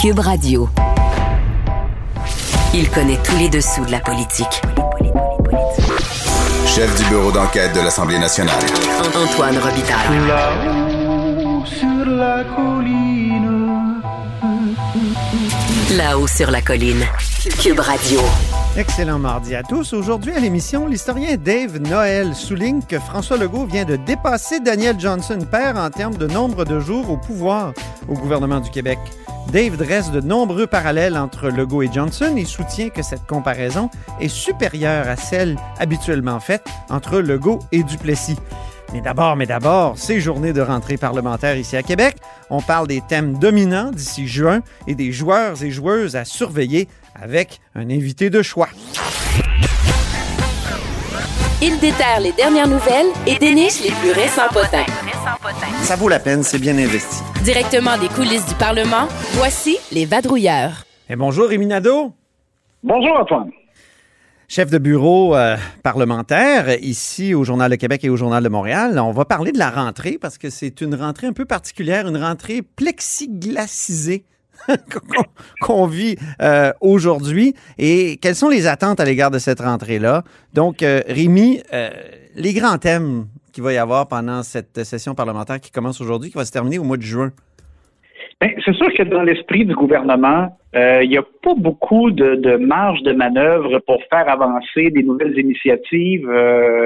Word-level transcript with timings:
Cube 0.00 0.20
Radio. 0.20 0.66
Il 2.72 2.88
connaît 2.88 3.18
tous 3.22 3.36
les 3.36 3.50
dessous 3.50 3.84
de 3.84 3.90
la 3.90 4.00
politique. 4.00 4.62
Chef 6.64 6.96
du 6.96 7.04
bureau 7.10 7.30
d'enquête 7.30 7.74
de 7.74 7.80
l'Assemblée 7.80 8.18
nationale. 8.18 8.62
Antoine 9.14 9.58
Robitaille. 9.58 10.26
Là-haut 10.26 11.66
sur 11.66 12.06
la 12.06 12.44
colline. 12.44 14.00
Là-haut 15.98 16.26
sur 16.26 16.50
la 16.50 16.62
colline. 16.62 17.04
Cube 17.62 17.80
Radio. 17.80 18.20
Excellent 18.78 19.18
mardi 19.18 19.54
à 19.54 19.62
tous. 19.62 19.92
Aujourd'hui 19.92 20.32
à 20.32 20.40
l'émission, 20.40 20.86
l'historien 20.86 21.36
Dave 21.36 21.76
Noël 21.76 22.34
souligne 22.34 22.80
que 22.80 22.98
François 22.98 23.36
Legault 23.36 23.66
vient 23.66 23.84
de 23.84 23.96
dépasser 23.96 24.60
Daniel 24.60 24.98
Johnson 24.98 25.40
père 25.50 25.76
en 25.76 25.90
termes 25.90 26.16
de 26.16 26.26
nombre 26.26 26.64
de 26.64 26.80
jours 26.80 27.10
au 27.10 27.18
pouvoir 27.18 27.74
au 28.08 28.14
gouvernement 28.14 28.60
du 28.60 28.70
Québec. 28.70 28.98
Dave 29.48 29.76
dresse 29.76 30.10
de 30.12 30.20
nombreux 30.20 30.66
parallèles 30.66 31.16
entre 31.16 31.48
Legault 31.48 31.82
et 31.82 31.90
Johnson 31.92 32.34
et 32.36 32.44
soutient 32.44 32.88
que 32.90 33.02
cette 33.02 33.26
comparaison 33.26 33.90
est 34.20 34.28
supérieure 34.28 35.08
à 35.08 35.16
celle 35.16 35.56
habituellement 35.78 36.38
faite 36.38 36.66
entre 36.88 37.18
Legault 37.18 37.58
et 37.72 37.82
Duplessis. 37.82 38.36
Mais 38.92 39.00
d'abord, 39.00 39.36
mais 39.36 39.46
d'abord, 39.46 39.98
ces 39.98 40.20
journées 40.20 40.52
de 40.52 40.60
rentrée 40.60 40.96
parlementaire 40.96 41.56
ici 41.56 41.76
à 41.76 41.82
Québec, 41.82 42.16
on 42.48 42.60
parle 42.60 42.86
des 42.86 43.00
thèmes 43.00 43.38
dominants 43.38 43.90
d'ici 43.90 44.26
juin 44.26 44.60
et 44.86 44.94
des 44.94 45.12
joueurs 45.12 45.62
et 45.62 45.70
joueuses 45.70 46.16
à 46.16 46.24
surveiller 46.24 46.88
avec 47.20 47.60
un 47.74 47.90
invité 47.90 48.30
de 48.30 48.42
choix. 48.42 48.68
Il 51.62 51.78
déterre 51.78 52.20
les 52.20 52.32
dernières 52.32 52.68
nouvelles 52.68 53.12
et 53.26 53.38
déniche 53.38 53.82
les 53.82 53.92
plus 53.92 54.12
récents 54.12 54.48
potins. 54.50 54.86
Ça 55.82 55.96
vaut 55.96 56.08
la 56.08 56.18
peine, 56.18 56.42
c'est 56.42 56.58
bien 56.58 56.76
investi. 56.78 57.22
Directement 57.44 57.98
des 57.98 58.08
coulisses 58.08 58.46
du 58.46 58.54
Parlement, 58.54 59.06
voici 59.34 59.76
les 59.92 60.06
vadrouilleurs. 60.06 60.84
Et 61.10 61.16
bonjour, 61.16 61.48
Rémi 61.48 61.66
Nadeau. 61.66 62.12
Bonjour, 62.82 63.18
Antoine. 63.18 63.50
Chef 64.48 64.70
de 64.70 64.78
bureau 64.78 65.36
euh, 65.36 65.56
parlementaire 65.82 66.74
ici 66.82 67.34
au 67.34 67.44
Journal 67.44 67.70
de 67.70 67.76
Québec 67.76 68.02
et 68.04 68.08
au 68.08 68.16
Journal 68.16 68.42
de 68.42 68.48
Montréal. 68.48 68.98
On 68.98 69.12
va 69.12 69.24
parler 69.26 69.52
de 69.52 69.58
la 69.58 69.70
rentrée 69.70 70.16
parce 70.18 70.38
que 70.38 70.48
c'est 70.48 70.80
une 70.80 70.94
rentrée 70.94 71.26
un 71.26 71.32
peu 71.32 71.44
particulière, 71.44 72.08
une 72.08 72.16
rentrée 72.16 72.62
plexiglacisée 72.62 74.24
qu'on 75.60 75.86
vit 75.86 76.16
euh, 76.40 76.72
aujourd'hui. 76.80 77.54
Et 77.78 78.16
quelles 78.18 78.36
sont 78.36 78.48
les 78.48 78.66
attentes 78.66 79.00
à 79.00 79.04
l'égard 79.04 79.30
de 79.30 79.38
cette 79.38 79.60
rentrée-là? 79.60 80.24
Donc, 80.54 80.82
euh, 80.82 81.02
Rémi, 81.06 81.62
euh, 81.72 81.90
les 82.34 82.52
grands 82.52 82.78
thèmes 82.78 83.26
va 83.60 83.72
y 83.72 83.78
avoir 83.78 84.08
pendant 84.08 84.42
cette 84.42 84.84
session 84.84 85.14
parlementaire 85.14 85.60
qui 85.60 85.70
commence 85.70 86.00
aujourd'hui, 86.00 86.30
qui 86.30 86.36
va 86.36 86.44
se 86.44 86.52
terminer 86.52 86.78
au 86.78 86.84
mois 86.84 86.96
de 86.96 87.02
juin? 87.02 87.30
Ben, 88.40 88.50
c'est 88.64 88.74
sûr 88.74 88.92
que 88.94 89.02
dans 89.02 89.22
l'esprit 89.22 89.64
du 89.64 89.74
gouvernement, 89.74 90.56
il 90.74 91.08
n'y 91.08 91.18
a 91.18 91.22
pas 91.42 91.54
beaucoup 91.56 92.10
de, 92.10 92.56
marge 92.56 93.02
de 93.02 93.12
manœuvre 93.12 93.80
pour 93.80 94.00
faire 94.10 94.28
avancer 94.28 94.90
des 94.90 95.02
nouvelles 95.02 95.38
initiatives. 95.38 96.26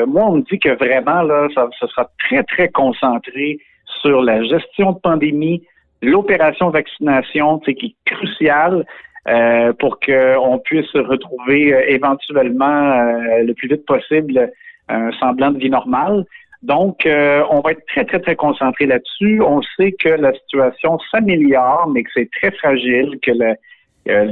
moi, 0.06 0.24
on 0.26 0.36
me 0.38 0.42
dit 0.42 0.58
que 0.58 0.70
vraiment, 0.70 1.22
là, 1.22 1.48
ça, 1.54 1.68
sera 1.86 2.10
très, 2.18 2.42
très 2.42 2.68
concentré 2.68 3.58
sur 4.02 4.22
la 4.22 4.42
gestion 4.42 4.92
de 4.92 4.98
pandémie, 4.98 5.62
l'opération 6.02 6.70
vaccination, 6.70 7.58
qui 7.60 7.70
est 7.70 8.10
cruciale 8.10 8.84
euh, 9.26 9.72
pour 9.78 10.00
qu'on 10.00 10.58
puisse 10.58 10.92
retrouver 10.92 11.72
euh, 11.72 11.82
éventuellement 11.88 12.92
euh, 12.92 13.42
le 13.42 13.54
plus 13.54 13.68
vite 13.68 13.86
possible 13.86 14.52
un 14.90 15.10
semblant 15.12 15.50
de 15.50 15.58
vie 15.58 15.70
normale. 15.70 16.26
Donc, 16.64 17.06
euh, 17.06 17.42
on 17.50 17.60
va 17.60 17.72
être 17.72 17.86
très, 17.86 18.04
très, 18.04 18.20
très 18.20 18.36
concentré 18.36 18.86
là-dessus. 18.86 19.40
On 19.42 19.60
sait 19.76 19.92
que 19.92 20.08
la 20.08 20.32
situation 20.32 20.98
s'améliore, 21.10 21.88
mais 21.92 22.02
que 22.02 22.10
c'est 22.14 22.30
très 22.30 22.50
fragile, 22.52 23.18
que 23.22 23.30
le, 23.30 23.54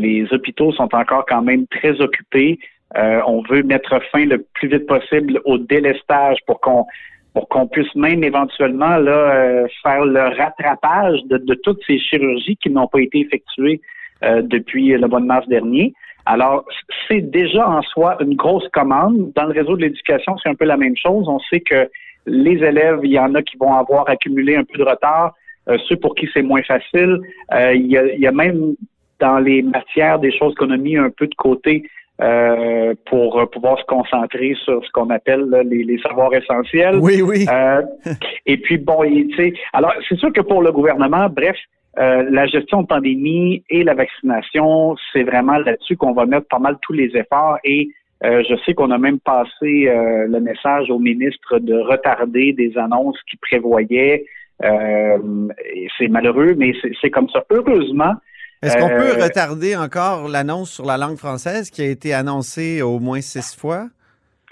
les 0.01 0.27
hôpitaux 0.33 0.73
sont 0.73 0.95
encore 0.95 1.25
quand 1.29 1.43
même 1.43 1.67
très 1.69 2.01
occupés. 2.01 2.59
on 2.95 3.43
veut 3.49 3.63
mettre 3.63 4.01
fin 4.11 4.25
le 4.25 4.45
plus 4.55 4.69
vite 4.69 4.87
possible 4.87 5.41
au 5.45 5.59
délestage 5.59 6.39
pour 6.47 6.61
qu'on 6.61 6.87
pour 7.35 7.49
qu'on 7.49 7.67
puisse 7.67 7.95
même 7.95 8.23
éventuellement 8.25 8.97
là, 8.97 9.35
euh, 9.35 9.67
faire 9.83 10.05
le 10.05 10.21
rattrapage 10.37 11.21
de, 11.25 11.39
de, 11.39 11.55
toutes 11.55 11.81
ces 11.87 11.99
chirurgies 11.99 12.57
qui 12.57 12.71
n'ont 12.71 12.89
pas 12.89 13.01
été 13.01 13.21
effectuées 13.21 13.81
euh, 14.23 14.43
depuis 14.43 14.89
le 14.89 15.09
mois 15.09 15.21
de 15.21 15.27
mars 15.27 15.49
dernier. 15.49 15.95
Alors, 16.27 16.65
c'est 17.09 17.23
déjà 17.23 17.69
en 17.69 17.83
soi 17.83 18.17
une 18.21 18.37
grosse 18.37 18.69
commande. 18.69 19.33
Dans 19.35 19.45
le 19.45 19.53
réseau 19.53 19.77
de 19.77 19.83
l'éducation, 19.83 20.37
c'est 20.43 20.51
un 20.51 20.55
peu 20.55 20.67
la 20.67 20.77
même 20.77 20.97
chose. 20.97 21.27
On 21.29 21.41
sait 21.51 21.61
que 21.61 21.91
les 22.27 22.63
élèves, 22.65 23.01
il 23.03 23.13
y 23.13 23.19
en 23.19 23.35
a 23.35 23.43
qui 23.43 23.57
vont 23.57 23.75
avoir 23.75 24.09
accumulé 24.09 24.57
un 24.57 24.65
peu 24.65 24.79
de 24.79 24.85
retard, 24.85 25.35
euh, 25.69 25.79
ceux 25.89 25.97
pour 25.97 26.15
qui 26.15 26.29
c'est 26.33 26.43
moins 26.43 26.63
facile. 26.63 27.21
il, 27.53 27.87
y 27.87 27.97
a, 27.97 28.07
il 28.13 28.21
y 28.21 28.27
a 28.27 28.33
même 28.33 28.75
dans 29.21 29.39
les 29.39 29.63
matières 29.63 30.19
des 30.19 30.37
choses 30.37 30.55
qu'on 30.57 30.71
a 30.71 30.77
mis 30.77 30.97
un 30.97 31.11
peu 31.11 31.27
de 31.27 31.35
côté 31.35 31.85
euh, 32.21 32.95
pour 33.07 33.49
pouvoir 33.51 33.79
se 33.79 33.85
concentrer 33.85 34.55
sur 34.65 34.85
ce 34.85 34.91
qu'on 34.93 35.11
appelle 35.11 35.49
les, 35.65 35.99
savoirs 35.99 36.33
essentiels. 36.35 36.97
Oui, 36.97 37.23
oui. 37.23 37.47
Euh, 37.51 37.83
et 38.47 38.59
puis, 38.59 38.79
bon, 38.79 39.03
tu 39.03 39.35
sais, 39.35 39.53
alors, 39.73 39.93
c'est 40.09 40.19
sûr 40.19 40.33
que 40.33 40.41
pour 40.41 40.63
le 40.63 40.71
gouvernement, 40.73 41.29
bref, 41.29 41.57
euh, 41.99 42.25
la 42.31 42.47
gestion 42.47 42.83
de 42.83 42.87
pandémie 42.87 43.65
et 43.71 43.83
la 43.83 43.95
vaccination, 43.95 44.95
c'est 45.13 45.25
vraiment 45.25 45.59
là-dessus 45.59 45.97
qu'on 45.97 46.13
va 46.13 46.27
mettre 46.27 46.47
pas 46.49 46.59
mal 46.59 46.77
tous 46.83 46.93
les 46.93 47.11
efforts 47.17 47.59
et 47.65 47.89
je 48.23 48.57
sais 48.65 48.75
qu'on 48.75 48.91
a 48.91 48.99
même 48.99 49.19
passé 49.19 49.91
le 49.91 50.39
message 50.41 50.91
au 50.91 50.99
ministre 50.99 51.59
de 51.59 51.75
retarder 51.75 52.53
des 52.53 52.77
annonces 52.79 53.19
qui 53.31 53.37
prévoyaient. 53.37 54.25
c'est 54.61 56.09
malheureux, 56.09 56.55
mais 56.57 56.73
c'est 57.01 57.11
comme 57.11 57.29
ça. 57.31 57.45
Heureusement, 57.51 58.15
est-ce 58.63 58.79
qu'on 58.79 58.89
peut 58.89 59.19
euh, 59.19 59.25
retarder 59.25 59.75
encore 59.75 60.29
l'annonce 60.29 60.71
sur 60.71 60.87
la 60.87 60.97
langue 60.97 61.17
française 61.17 61.69
qui 61.69 61.83
a 61.83 61.87
été 61.87 62.15
annoncée 62.15 62.81
au 62.81 63.01
moins 63.01 63.21
six 63.21 63.57
fois? 63.57 63.89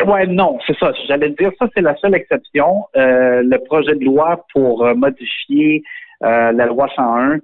Ouais, 0.04 0.26
non, 0.26 0.58
c'est 0.66 0.76
ça. 0.78 0.92
J'allais 1.06 1.30
dire, 1.30 1.52
ça, 1.60 1.68
c'est 1.74 1.82
la 1.82 1.94
seule 1.96 2.14
exception. 2.14 2.86
Euh, 2.96 3.42
le 3.42 3.58
projet 3.58 3.94
de 3.94 4.04
loi 4.04 4.44
pour 4.52 4.84
euh, 4.84 4.94
modifier 4.94 5.82
la 6.22 6.66
loi 6.66 6.86
101, 6.94 7.38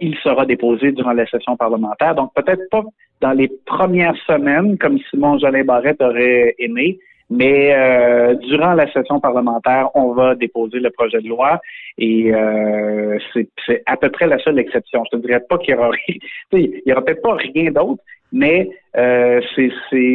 il 0.00 0.16
sera 0.16 0.44
déposé 0.44 0.92
durant 0.92 1.12
la 1.12 1.26
session 1.26 1.56
parlementaire. 1.56 2.14
Donc, 2.14 2.32
peut-être 2.34 2.68
pas 2.70 2.82
dans 3.20 3.32
les 3.32 3.48
premières 3.66 4.16
semaines, 4.26 4.78
comme 4.78 4.98
Simon 5.10 5.38
Jolin 5.38 5.64
Barrette 5.64 6.00
aurait 6.00 6.54
aimé, 6.58 6.98
mais 7.30 7.74
euh, 7.74 8.34
durant 8.34 8.72
la 8.72 8.90
session 8.92 9.20
parlementaire, 9.20 9.90
on 9.94 10.12
va 10.12 10.34
déposer 10.34 10.80
le 10.80 10.90
projet 10.90 11.20
de 11.20 11.28
loi 11.28 11.60
et 11.98 12.32
euh, 12.32 13.18
c'est 13.34 13.82
à 13.86 13.96
peu 13.96 14.10
près 14.10 14.26
la 14.26 14.38
seule 14.38 14.58
exception. 14.58 15.04
Je 15.12 15.18
ne 15.18 15.22
dirais 15.22 15.42
pas 15.46 15.58
qu'il 15.58 15.74
y 15.74 15.76
aura 15.76 15.90
aura 16.92 17.04
peut-être 17.04 17.22
pas 17.22 17.34
rien 17.34 17.70
d'autre, 17.70 18.02
mais 18.32 18.70
euh, 18.96 19.40
c'est 19.54 19.70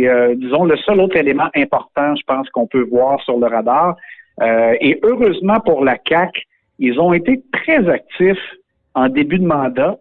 euh, 0.07 0.33
disons 0.35 0.65
le 0.65 0.75
seul 0.77 0.99
autre 1.01 1.15
élément 1.15 1.49
important, 1.55 2.15
je 2.15 2.23
pense 2.25 2.49
qu'on 2.49 2.67
peut 2.67 2.87
voir 2.89 3.21
sur 3.21 3.37
le 3.37 3.45
radar. 3.45 3.95
Euh, 4.41 4.75
et 4.81 4.99
heureusement 5.03 5.59
pour 5.59 5.85
la 5.85 5.99
CAC, 5.99 6.31
ils 6.79 6.99
ont 6.99 7.13
été 7.13 7.43
très 7.51 7.87
actifs 7.87 8.55
en 8.95 9.09
début 9.09 9.39
de 9.39 9.45
mandat. 9.45 9.97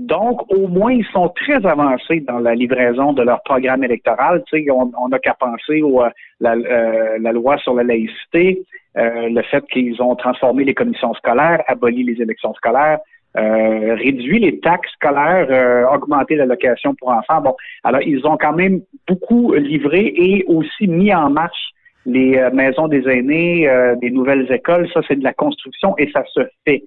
Donc, 0.00 0.50
au 0.50 0.66
moins, 0.66 0.92
ils 0.92 1.04
sont 1.12 1.28
très 1.28 1.64
avancés 1.66 2.20
dans 2.20 2.38
la 2.38 2.54
livraison 2.54 3.12
de 3.12 3.22
leur 3.22 3.42
programme 3.42 3.84
électoral. 3.84 4.42
Tu 4.46 4.64
sais, 4.64 4.70
on 4.70 5.08
n'a 5.08 5.18
qu'à 5.18 5.34
penser 5.34 5.82
au, 5.82 6.02
euh, 6.02 6.08
la, 6.40 6.52
euh, 6.52 7.18
la, 7.20 7.32
loi 7.32 7.58
sur 7.58 7.74
la 7.74 7.82
laïcité, 7.82 8.62
euh, 8.96 9.28
le 9.28 9.42
fait 9.42 9.62
qu'ils 9.66 10.00
ont 10.00 10.14
transformé 10.16 10.64
les 10.64 10.72
commissions 10.72 11.12
scolaires, 11.14 11.62
aboli 11.66 12.02
les 12.02 12.22
élections 12.22 12.54
scolaires, 12.54 12.98
réduit 13.34 14.40
les 14.40 14.58
taxes 14.58 14.90
scolaires, 14.94 15.92
augmenté 15.92 16.34
l'allocation 16.34 16.96
pour 16.96 17.10
enfants. 17.10 17.40
Bon, 17.42 17.54
alors 17.84 18.02
ils 18.02 18.26
ont 18.26 18.36
quand 18.36 18.54
même 18.54 18.80
beaucoup 19.06 19.52
livré 19.52 20.12
et 20.16 20.44
aussi 20.48 20.88
mis 20.88 21.14
en 21.14 21.30
marche 21.30 21.70
les 22.06 22.42
maisons 22.52 22.88
des 22.88 23.08
aînés, 23.08 23.70
des 24.00 24.10
nouvelles 24.10 24.50
écoles. 24.50 24.88
Ça, 24.92 25.02
c'est 25.06 25.14
de 25.14 25.22
la 25.22 25.32
construction 25.32 25.94
et 25.96 26.10
ça 26.10 26.24
se 26.34 26.40
fait, 26.66 26.82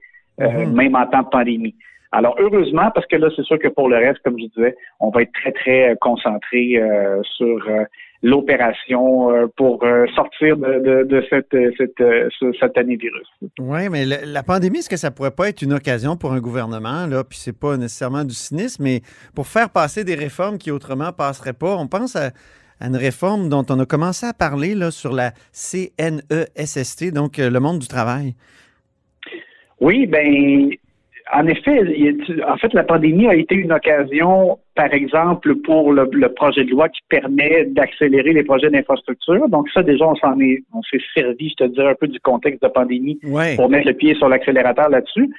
mm-hmm. 0.48 0.74
même 0.74 0.96
en 0.96 1.06
temps 1.08 1.24
de 1.24 1.30
pandémie. 1.30 1.76
Alors, 2.14 2.36
heureusement, 2.38 2.92
parce 2.94 3.08
que 3.08 3.16
là, 3.16 3.30
c'est 3.36 3.42
sûr 3.44 3.58
que 3.58 3.70
pour 3.70 3.90
le 3.90 3.98
reste, 3.98 4.20
comme 4.24 4.38
je 4.38 4.46
disais, 4.46 4.76
on 5.00 5.10
va 5.10 5.24
être 5.24 5.32
très, 5.34 5.52
très 5.52 5.90
euh, 5.90 5.96
concentré 6.00 6.78
euh, 6.78 7.20
sur 7.24 7.68
euh, 7.68 7.86
l'opération 8.22 9.50
pour 9.58 9.84
sortir 10.16 10.56
de, 10.56 11.04
de, 11.04 11.26
cette, 11.30 11.54
cette, 11.78 12.02
cette 12.58 12.78
année 12.78 12.96
virus. 12.96 13.28
Oui, 13.60 13.90
mais 13.90 14.06
la 14.06 14.44
pandémie, 14.44 14.78
est-ce 14.78 14.90
que 14.90 14.96
ça 14.96 15.12
pourrait 15.12 15.32
pas 15.32 15.50
être 15.50 15.62
une 15.62 15.74
occasion 15.74 16.16
pour 16.16 16.32
un 16.32 16.40
gouvernement, 16.40 17.06
là, 17.06 17.26
puis 17.26 17.38
c'est 17.38 17.60
pas 17.60 17.76
nécessairement 17.76 18.24
du 18.24 18.34
cynisme, 18.34 18.82
mais 18.82 19.02
pour 19.36 19.48
faire 19.48 19.70
passer 19.70 20.06
des 20.06 20.16
réformes 20.16 20.58
qui 20.58 20.72
autrement 20.72 21.12
passeraient 21.12 21.52
pas, 21.52 21.76
on 21.76 21.88
pense 21.88 22.16
à, 22.16 22.30
à 22.80 22.88
une 22.88 22.96
réforme 22.96 23.50
dont 23.50 23.66
on 23.70 23.78
a 23.78 23.86
commencé 23.86 24.26
à 24.26 24.32
parler 24.32 24.74
là, 24.74 24.90
sur 24.90 25.12
la 25.12 25.32
CNESST, 25.52 27.12
donc 27.12 27.40
le 27.40 27.60
monde 27.60 27.80
du 27.80 27.90
travail. 27.90 28.36
Oui, 29.84 30.08
ben 30.08 30.70
en 31.34 31.48
effet, 31.48 31.82
en 32.48 32.58
fait, 32.58 32.74
la 32.74 32.84
pandémie 32.84 33.28
a 33.28 33.36
été 33.36 33.56
une 33.56 33.74
occasion, 33.74 34.60
par 34.76 34.94
exemple, 34.94 35.56
pour 35.56 35.92
le, 35.92 36.08
projet 36.30 36.64
de 36.64 36.70
loi 36.70 36.88
qui 36.88 37.02
permet 37.10 37.66
d'accélérer 37.66 38.32
les 38.32 38.44
projets 38.44 38.70
d'infrastructure. 38.70 39.50
Donc 39.50 39.70
ça, 39.74 39.84
déjà, 39.84 40.08
on 40.08 40.16
s'en 40.16 40.40
est, 40.40 40.64
on 40.74 40.82
s'est 40.84 41.02
servi, 41.14 41.50
je 41.50 41.66
te 41.66 41.70
dirais, 41.70 41.92
un 41.92 41.96
peu 41.96 42.08
du 42.08 42.20
contexte 42.22 42.62
de 42.64 42.68
pandémie 42.70 43.20
pour 43.58 43.70
mettre 43.70 43.88
le 43.88 43.94
pied 43.94 44.16
sur 44.16 44.30
l'accélérateur 44.30 44.90
là-dessus. 44.90 45.30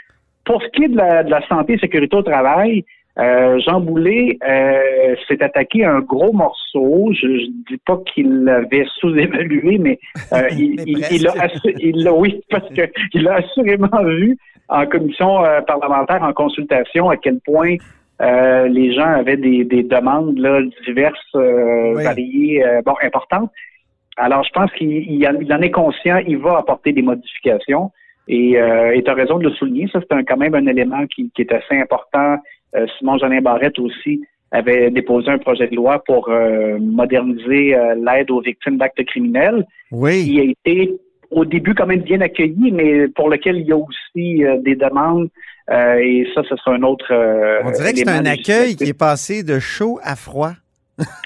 Pour 0.45 0.63
ce 0.63 0.69
qui 0.69 0.85
est 0.85 0.89
de 0.89 0.97
la, 0.97 1.47
santé 1.49 1.75
et 1.75 1.79
sécurité 1.79 2.15
au 2.15 2.23
travail, 2.23 2.85
Euh, 3.19 3.59
Jean 3.61 3.81
Boulet 3.81 4.39
euh, 4.49 5.15
s'est 5.29 5.43
attaqué 5.43 5.85
à 5.85 5.93
un 5.93 6.01
gros 6.01 6.33
morceau. 6.33 7.13
Je 7.13 7.27
ne 7.29 7.39
dis 7.69 7.79
pas 7.87 7.99
qu'il 8.13 8.43
l'avait 8.45 8.87
sous-évalué, 8.99 9.79
mais, 9.79 9.99
euh, 10.33 10.49
il, 10.59 10.75
Mais 10.77 10.83
il, 10.87 11.07
il, 11.13 11.29
a 11.29 11.33
presque. 11.33 11.55
assu- 11.65 11.77
il 11.79 12.03
l'a, 12.03 12.13
oui, 12.13 12.41
parce 12.51 12.69
que 12.71 12.83
il 13.15 13.29
a 13.29 13.35
assurément 13.35 14.03
vu 14.05 14.37
en 14.69 14.85
commission 14.87 15.45
euh, 15.45 15.61
parlementaire, 15.61 16.23
en 16.23 16.33
consultation, 16.33 17.09
à 17.11 17.17
quel 17.17 17.39
point 17.45 17.77
euh, 18.21 18.67
les 18.69 18.93
gens 18.95 19.07
avaient 19.07 19.37
des, 19.37 19.65
des 19.65 19.83
demandes 19.85 20.39
là, 20.39 20.61
diverses, 20.87 21.19
euh, 21.37 21.95
Oui. 21.97 22.03
variées, 22.05 22.65
bon, 22.85 22.95
importantes. 23.03 23.51
Alors, 24.17 24.43
je 24.45 24.51
pense 24.51 24.73
qu'il 24.73 24.91
il 24.91 25.53
en, 25.53 25.61
est 25.61 25.71
conscient, 25.71 26.19
il 26.27 26.39
va 26.39 26.59
apporter 26.59 26.93
des 26.93 27.03
modifications. 27.03 27.91
Et 28.27 28.57
euh, 28.59 28.99
tu 29.05 29.11
as 29.11 29.15
raison 29.15 29.39
de 29.39 29.45
le 29.45 29.51
souligner, 29.51 29.87
ça 29.93 30.01
c'est 30.01 30.17
un- 30.17 30.23
quand 30.25 30.39
même 30.39 30.55
un 30.55 30.67
élément 30.67 31.05
qui, 31.15 31.31
qui 31.35 31.43
est 31.43 31.53
assez 31.53 31.77
important. 31.79 32.37
Euh, 32.77 32.87
Simon 32.99 33.19
Jeanin 33.19 33.41
Barrette 33.41 33.79
aussi 33.79 34.21
avait 34.51 34.91
déposé 34.91 35.31
un 35.31 35.39
projet 35.39 35.67
de 35.69 35.75
loi 35.77 36.03
pour 36.07 36.29
euh, 36.29 36.79
moderniser 36.81 37.77
euh, 37.77 37.95
l'aide 37.97 38.31
aux 38.31 38.41
victimes 38.41 38.79
d'actes 38.79 39.05
criminels, 39.07 39.67
Oui. 39.91 40.25
qui 40.25 40.41
a 40.41 40.45
été 40.45 40.97
au 41.31 41.45
début 41.45 41.75
quand 41.75 41.87
même 41.87 42.03
bien 42.03 42.21
accueilli, 42.21 42.71
mais 42.73 43.09
pour 43.09 43.29
lequel 43.31 43.57
il 43.57 43.67
y 43.67 43.73
a 43.73 43.77
aussi 43.77 44.45
euh, 44.45 44.59
des 44.59 44.77
demandes. 44.77 45.29
et 45.71 46.27
ça, 46.35 46.43
ce 46.49 46.55
sera 46.57 46.75
un 46.75 46.83
autre. 46.83 47.07
On 47.65 47.71
dirait 47.73 47.93
que 47.93 47.99
c'est 47.99 48.09
un 48.09 48.27
accueil 48.27 48.77
qui 48.77 48.85
est 48.85 48.99
passé 48.99 49.43
de 49.43 49.59
chaud 49.59 49.99
à 50.03 50.15
froid. 50.15 50.53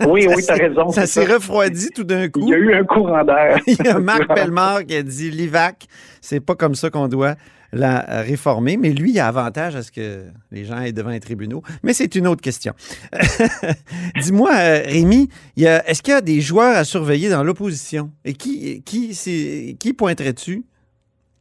Oui, 0.06 0.26
oui, 0.28 0.42
tu 0.46 0.50
as 0.52 0.56
s'est- 0.56 0.66
raison. 0.68 0.88
Ça 0.90 1.06
s'est 1.06 1.26
refroidi 1.26 1.90
tout 1.94 2.04
d'un 2.04 2.28
coup. 2.28 2.40
Il 2.42 2.48
y 2.48 2.54
a 2.54 2.58
eu 2.58 2.72
un 2.74 2.84
courant 2.84 3.24
d'air. 3.24 3.58
Il 3.66 3.76
y 3.84 3.88
a 3.88 3.98
Marc 4.10 4.26
Pellemard 4.34 4.84
qui 4.86 4.94
a 4.96 5.02
dit 5.02 5.30
l'IVAC, 5.30 5.86
c'est 6.22 6.40
pas 6.44 6.54
comme 6.54 6.74
ça 6.74 6.88
qu'on 6.88 7.08
doit 7.08 7.34
la 7.72 8.22
réformer, 8.22 8.76
mais 8.76 8.90
lui, 8.90 9.10
il 9.10 9.20
a 9.20 9.26
avantage 9.26 9.76
à 9.76 9.82
ce 9.82 9.92
que 9.92 10.24
les 10.50 10.64
gens 10.64 10.80
aient 10.80 10.92
devant 10.92 11.10
les 11.10 11.20
tribunaux. 11.20 11.62
Mais 11.82 11.92
c'est 11.92 12.14
une 12.14 12.26
autre 12.26 12.40
question. 12.40 12.72
Dis-moi, 14.20 14.50
euh, 14.52 14.82
Rémi, 14.86 15.28
est-ce 15.56 16.02
qu'il 16.02 16.14
y 16.14 16.16
a 16.16 16.20
des 16.20 16.40
joueurs 16.40 16.76
à 16.76 16.84
surveiller 16.84 17.28
dans 17.28 17.44
l'opposition? 17.44 18.10
Et 18.24 18.32
qui, 18.32 18.82
qui, 18.84 19.76
qui 19.78 19.92
pointerais-tu? 19.92 20.64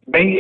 Ben, 0.08 0.36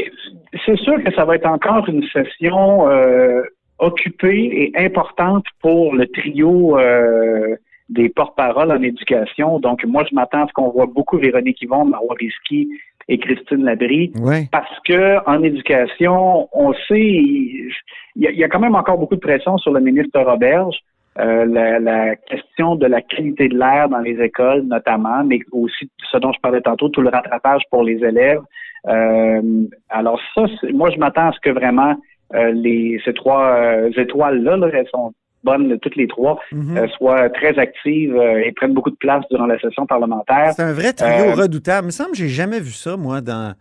c'est 0.65 0.77
sûr 0.77 1.01
que 1.03 1.13
ça 1.13 1.25
va 1.25 1.35
être 1.35 1.47
encore 1.47 1.87
une 1.89 2.03
session 2.07 2.89
euh, 2.89 3.41
occupée 3.79 4.71
et 4.75 4.83
importante 4.83 5.45
pour 5.61 5.93
le 5.93 6.07
trio 6.07 6.77
euh, 6.77 7.55
des 7.89 8.09
porte-paroles 8.09 8.71
en 8.71 8.81
éducation. 8.81 9.59
Donc, 9.59 9.85
moi, 9.85 10.05
je 10.09 10.15
m'attends 10.15 10.43
à 10.43 10.47
ce 10.47 10.53
qu'on 10.53 10.69
voit 10.69 10.85
beaucoup 10.85 11.17
Véronique 11.17 11.61
Yvon, 11.61 11.85
Marois 11.85 12.15
Risky 12.19 12.69
et 13.09 13.17
Christine 13.17 13.63
Labrie. 13.63 14.11
Parce 14.51 14.79
que 14.85 15.17
en 15.29 15.41
éducation, 15.43 16.49
on 16.51 16.73
sait, 16.87 16.99
il 16.99 17.71
y, 18.17 18.27
a, 18.27 18.31
il 18.31 18.37
y 18.37 18.43
a 18.43 18.49
quand 18.49 18.59
même 18.59 18.75
encore 18.75 18.97
beaucoup 18.97 19.15
de 19.15 19.21
pression 19.21 19.57
sur 19.57 19.71
le 19.71 19.79
ministre 19.79 20.19
Roberge. 20.21 20.77
Euh, 21.19 21.45
la, 21.45 21.79
la 21.79 22.15
question 22.15 22.75
de 22.75 22.85
la 22.85 23.01
qualité 23.01 23.47
de 23.47 23.57
l'air 23.57 23.89
dans 23.89 24.01
les 24.01 24.21
écoles, 24.21 24.61
notamment, 24.67 25.23
mais 25.23 25.39
aussi 25.51 25.89
ce 26.11 26.17
dont 26.17 26.31
je 26.31 26.39
parlais 26.41 26.61
tantôt, 26.61 26.89
tout 26.89 27.01
le 27.01 27.09
rattrapage 27.09 27.63
pour 27.71 27.83
les 27.83 27.95
élèves. 28.03 28.41
Euh, 28.87 29.41
alors 29.89 30.19
ça, 30.35 30.43
c'est- 30.61 30.71
moi, 30.71 30.91
je 30.91 30.99
m'attends 30.99 31.29
à 31.29 31.31
ce 31.31 31.39
que 31.39 31.49
vraiment 31.49 31.95
euh, 32.35 32.51
les 32.51 33.01
ces 33.03 33.13
trois 33.13 33.45
euh, 33.55 33.89
étoiles-là, 33.97 34.57
là, 34.57 34.67
elles 34.73 34.87
sont 34.93 35.11
bonnes 35.47 35.79
toutes 35.79 35.95
les 35.95 36.07
trois, 36.07 36.35
Mhm. 36.51 36.77
euh, 36.77 36.87
soient 36.97 37.29
très 37.39 37.53
actives 37.65 38.15
euh, 38.15 38.43
et 38.45 38.51
prennent 38.51 38.73
beaucoup 38.73 38.91
de 38.97 39.01
place 39.05 39.23
durant 39.31 39.47
la 39.53 39.57
session 39.59 39.85
parlementaire. 39.85 40.51
C'est 40.55 40.63
un 40.63 40.73
vrai 40.73 40.93
trio 40.93 41.25
Euh, 41.31 41.33
redoutable. 41.43 41.85
Il 41.85 41.91
me 41.93 41.97
semble 41.99 42.11
que 42.11 42.17
j'ai 42.17 42.29
jamais 42.41 42.59
vu 42.59 42.71
ça, 42.71 42.97
moi, 42.97 43.21
dans. 43.21 43.53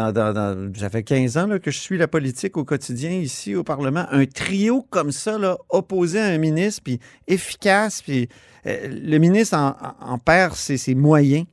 dans, 0.00 0.10
dans, 0.12 0.32
dans- 0.32 0.74
ça 0.74 0.88
fait 0.90 1.04
15 1.04 1.36
ans 1.38 1.46
là, 1.46 1.60
que 1.60 1.70
je 1.70 1.78
suis 1.78 1.96
la 1.96 2.08
politique 2.08 2.56
au 2.56 2.64
quotidien 2.64 3.12
ici 3.12 3.54
au 3.54 3.62
Parlement. 3.62 4.04
Un 4.10 4.26
trio 4.26 4.82
comme 4.90 5.12
ça, 5.12 5.38
là, 5.38 5.56
opposé 5.70 6.18
à 6.18 6.24
un 6.34 6.38
ministre, 6.38 6.82
puis 6.84 6.98
efficace, 7.28 8.02
puis 8.02 8.28
euh, 8.66 8.88
le 8.90 9.18
ministre 9.18 9.56
en, 9.56 9.68
en- 10.14 10.18
perd 10.18 10.54
ses, 10.54 10.78
ses 10.78 10.96
moyens. 10.96 11.44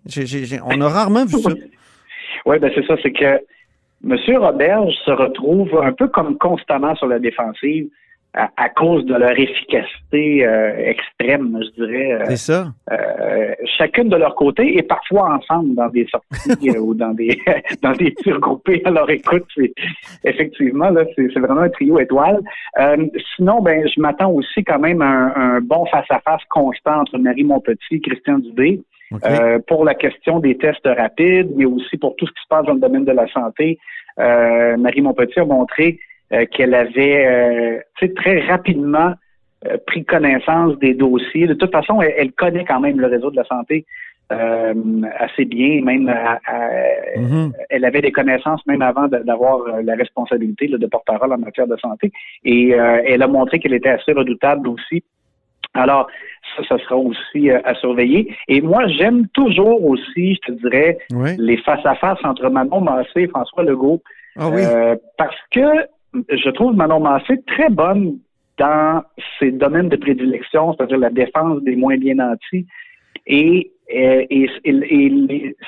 On 0.66 0.82
a 0.82 0.88
rarement 0.90 1.26
vu 1.26 1.38
ça. 1.40 1.50
Oui, 2.48 2.58
ben 2.58 2.72
c'est 2.74 2.86
ça, 2.88 2.96
c'est 3.04 3.12
que 3.12 3.32
M. 4.04 4.16
Roberge 4.38 4.94
se 5.06 5.12
retrouve 5.12 5.70
un 5.84 5.94
peu 5.94 6.08
comme 6.08 6.36
constamment 6.40 6.96
sur 6.96 7.06
la 7.06 7.20
défensive 7.20 7.86
à, 8.34 8.50
à 8.58 8.70
cause 8.70 9.06
de 9.06 9.14
leur 9.16 9.38
efficacité 9.38 10.46
euh, 10.46 10.76
extrême, 10.94 11.60
je 11.62 11.84
dirais. 11.84 12.14
euh, 12.14 12.26
C'est 12.30 12.36
ça. 12.38 12.68
euh, 12.92 13.54
chacune 13.78 14.10
de 14.10 14.16
leur 14.16 14.36
côté 14.36 14.78
et 14.78 14.84
parfois 14.84 15.36
ensemble 15.36 15.76
dans 15.76 15.90
des 15.90 16.08
sorties 16.08 16.70
euh, 16.70 16.80
ou 16.80 16.94
dans 16.94 17.14
des 17.14 17.40
dans 17.82 17.92
des 17.94 18.14
tirs 18.16 18.40
groupés. 18.40 18.82
Alors 18.86 19.10
écoute, 19.10 19.44
c'est 19.56 19.74
effectivement 20.24 20.90
là, 20.90 21.04
c'est 21.16 21.40
vraiment 21.40 21.62
un 21.62 21.70
trio 21.70 22.00
étoile. 22.00 22.40
Euh, 22.80 23.06
sinon, 23.36 23.62
ben 23.62 23.88
je 23.88 24.00
m'attends 24.00 24.32
aussi 24.32 24.64
quand 24.64 24.80
même 24.80 25.02
à 25.02 25.06
un, 25.10 25.56
un 25.58 25.62
bon 25.62 25.86
face 25.88 26.06
à 26.10 26.20
face 26.20 26.42
constant 26.50 27.02
entre 27.02 27.18
Marie 27.18 27.44
Montpetit 27.44 27.96
et 27.96 28.00
Christian 28.02 28.40
Dubé. 28.40 28.82
Euh, 29.26 29.60
pour 29.68 29.84
la 29.84 29.94
question 29.94 30.40
des 30.40 30.56
tests 30.58 30.88
rapides, 30.88 31.52
mais 31.58 31.66
aussi 31.66 31.98
pour 31.98 32.16
tout 32.16 32.26
ce 32.26 32.32
qui 32.32 32.42
se 32.44 32.48
passe 32.48 32.66
dans 32.66 32.76
le 32.76 32.80
domaine 32.80 33.04
de 33.04 33.12
la 33.12 33.28
santé. 33.28 33.78
Euh, 34.20 34.78
Marie 34.78 35.02
Montpetit 35.02 35.38
a 35.42 35.44
montré 35.44 36.00
euh, 36.34 36.46
qu'elle 36.46 36.74
avait 36.74 37.26
euh, 37.26 38.08
très 38.16 38.40
rapidement 38.42 39.14
euh, 39.68 39.78
pris 39.86 40.04
connaissance 40.06 40.78
des 40.80 40.94
dossiers. 40.94 41.48
De 41.48 41.54
toute 41.54 41.72
façon, 41.72 42.02
elle, 42.02 42.14
elle 42.18 42.32
connaît 42.32 42.66
quand 42.66 42.80
même 42.80 43.00
le 43.00 43.08
réseau 43.08 43.30
de 43.32 43.36
la 43.36 43.44
santé 43.46 43.86
euh, 44.32 44.74
assez 45.20 45.44
bien, 45.44 45.82
même 45.84 46.08
à- 46.08 46.40
à- 46.48 47.20
Mhm. 47.20 47.52
elle 47.70 47.84
avait 47.84 48.00
des 48.02 48.14
connaissances 48.14 48.66
même 48.66 48.82
avant 48.82 49.08
d'avoir 49.10 49.82
la 49.84 49.94
responsabilité 49.96 50.68
là, 50.68 50.78
de 50.78 50.88
porte-parole 50.88 51.34
en 51.34 51.38
matière 51.38 51.68
de 51.68 51.76
santé. 51.78 52.12
Et 52.46 52.74
euh, 52.74 53.02
elle 53.06 53.22
a 53.24 53.28
montré 53.28 53.60
qu'elle 53.60 53.74
était 53.74 53.90
assez 53.90 54.14
redoutable 54.14 54.70
aussi. 54.70 55.04
Alors, 55.74 56.08
ça, 56.56 56.64
ça 56.70 56.78
sera 56.80 56.96
aussi 56.96 57.50
euh, 57.52 57.60
à 57.66 57.74
surveiller. 57.76 58.34
Et 58.48 58.62
moi, 58.62 58.88
j'aime 58.88 59.28
toujours 59.34 59.84
aussi, 59.86 60.36
je 60.36 60.40
te 60.48 60.52
dirais, 60.64 60.98
Oui. 61.14 61.32
les 61.38 61.58
face-à-face 61.58 62.20
entre 62.24 62.50
Manon 62.50 62.82
Massé 62.82 63.22
et 63.24 63.28
François 63.28 63.64
Legault. 63.64 64.02
Ah 64.38 64.48
oui. 64.50 64.62
Euh, 64.66 64.96
parce 65.18 65.36
que 65.52 65.86
je 66.14 66.50
trouve 66.50 66.76
Manon 66.76 67.00
Massé 67.00 67.42
très 67.48 67.70
bonne 67.70 68.20
dans 68.58 69.04
ses 69.40 69.52
domaines 69.52 69.90
de 69.90 69.96
prédilection, 69.96 70.74
c'est-à-dire 70.74 70.98
la 70.98 71.10
défense 71.10 71.62
des 71.64 71.76
moins 71.76 71.98
bien 71.98 72.16
nantis. 72.16 72.66
Et, 73.28 73.72
euh, 73.94 74.26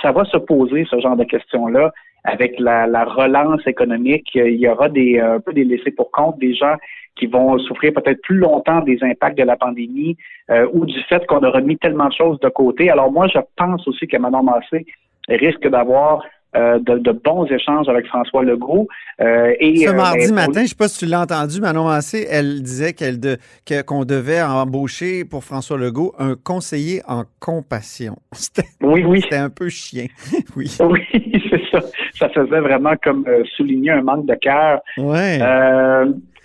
ça 0.01 0.11
va 0.11 0.23
se 0.25 0.37
poser, 0.37 0.85
ce 0.89 0.99
genre 0.99 1.17
de 1.17 1.23
questions-là, 1.23 1.91
avec 2.23 2.57
la, 2.59 2.87
la 2.87 3.03
relance 3.03 3.65
économique. 3.67 4.29
Il 4.35 4.55
y 4.55 4.67
aura 4.67 4.89
des, 4.89 5.19
un 5.19 5.39
peu 5.39 5.53
des 5.53 5.65
laissés 5.65 5.91
pour 5.91 6.11
compte, 6.11 6.39
des 6.39 6.53
gens 6.53 6.75
qui 7.15 7.27
vont 7.27 7.57
souffrir 7.59 7.93
peut-être 7.93 8.21
plus 8.21 8.37
longtemps 8.37 8.81
des 8.81 8.97
impacts 9.03 9.38
de 9.38 9.43
la 9.43 9.55
pandémie 9.55 10.17
euh, 10.50 10.67
ou 10.73 10.85
du 10.85 11.00
fait 11.03 11.25
qu'on 11.27 11.43
aura 11.43 11.62
mis 11.62 11.77
tellement 11.77 12.07
de 12.07 12.13
choses 12.13 12.39
de 12.39 12.50
côté. 12.50 12.89
Alors 12.89 13.12
moi, 13.12 13.27
je 13.27 13.39
pense 13.55 13.88
aussi 13.88 14.07
que 14.07 14.17
Manon 14.17 14.43
Massé 14.43 14.85
risque 15.27 15.67
d'avoir 15.67 16.23
euh, 16.55 16.79
de, 16.79 16.98
de 17.00 17.12
bons 17.12 17.45
échanges 17.45 17.89
avec 17.89 18.05
François 18.07 18.43
Legault. 18.43 18.88
Euh, 19.22 19.53
et, 19.60 19.77
Ce 19.77 19.89
euh, 19.89 19.93
mardi 19.93 20.27
ben, 20.29 20.36
matin, 20.36 20.53
je 20.55 20.60
ne 20.62 20.67
sais 20.67 20.75
pas 20.75 20.88
si 20.88 21.00
tu 21.00 21.05
l'as 21.05 21.22
entendu, 21.22 21.60
Manon 21.62 21.86
Massé, 21.86 22.27
elle 22.29 22.62
disait 22.62 22.93
qu'elle 22.93 23.19
de, 23.19 23.38
que- 23.65 23.81
qu'on 23.83 24.05
devait 24.05 24.41
embaucher 24.41 25.25
pour 25.25 25.43
François 25.43 25.77
Legault 25.77 26.13
un 26.19 26.36
conseiller 26.36 27.01
en 27.07 27.24
compassion. 27.39 28.15
C'était, 28.33 28.67
Oui, 28.81 29.03
oui. 29.05 29.22
c'était 29.22 29.38
un 29.38 29.50
peu 29.50 29.69
chien. 29.69 30.05
oui. 30.55 30.75
Oui, 30.81 31.01
c'est 31.50 31.62
ça. 31.72 31.79
Ça 32.17 32.29
faisait 32.29 32.60
vraiment 32.60 32.93
comme 33.03 33.25
souligner 33.55 33.91
un 33.91 34.01
manque 34.01 34.25
de 34.25 34.36
cœur. 34.36 34.79
Ouais. 34.98 35.39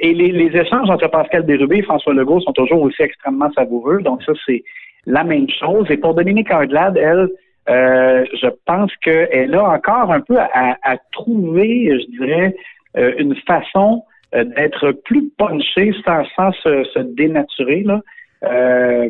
Et 0.01 0.15
les, 0.15 0.31
les 0.31 0.57
échanges 0.57 0.89
entre 0.91 1.09
Pascal 1.09 1.43
Bérubé 1.43 1.79
et 1.79 1.83
François 1.83 2.15
Legault 2.15 2.41
sont 2.41 2.53
toujours 2.53 2.83
aussi 2.83 3.03
extrêmement 3.03 3.51
savoureux. 3.53 4.01
Donc 4.03 4.23
ça, 4.23 4.33
c'est 4.47 4.63
la 5.07 5.25
même 5.25 5.47
chose. 5.59 5.87
Et 5.91 5.97
pour 5.97 6.15
Dominique 6.15 6.51
Anglade, 6.53 6.97
elle, 6.97 7.29
euh, 7.69 8.25
je 8.41 8.49
pense 8.67 8.91
qu'elle 9.03 9.55
a 9.55 9.65
encore 9.65 10.13
un 10.13 10.21
peu 10.21 10.39
à, 10.39 10.77
à 10.83 10.97
trouver, 11.13 11.99
je 12.01 12.07
dirais, 12.19 12.57
euh, 12.97 13.13
une 13.19 13.35
façon 13.47 14.05
euh, 14.35 14.45
d'être 14.45 14.93
plus 14.93 15.29
punchée 15.39 15.93
sans, 16.05 16.25
sans 16.37 16.53
se, 16.53 16.85
se 16.85 16.99
dénaturer. 17.01 17.83
Là. 17.85 18.01
Euh, 18.45 19.09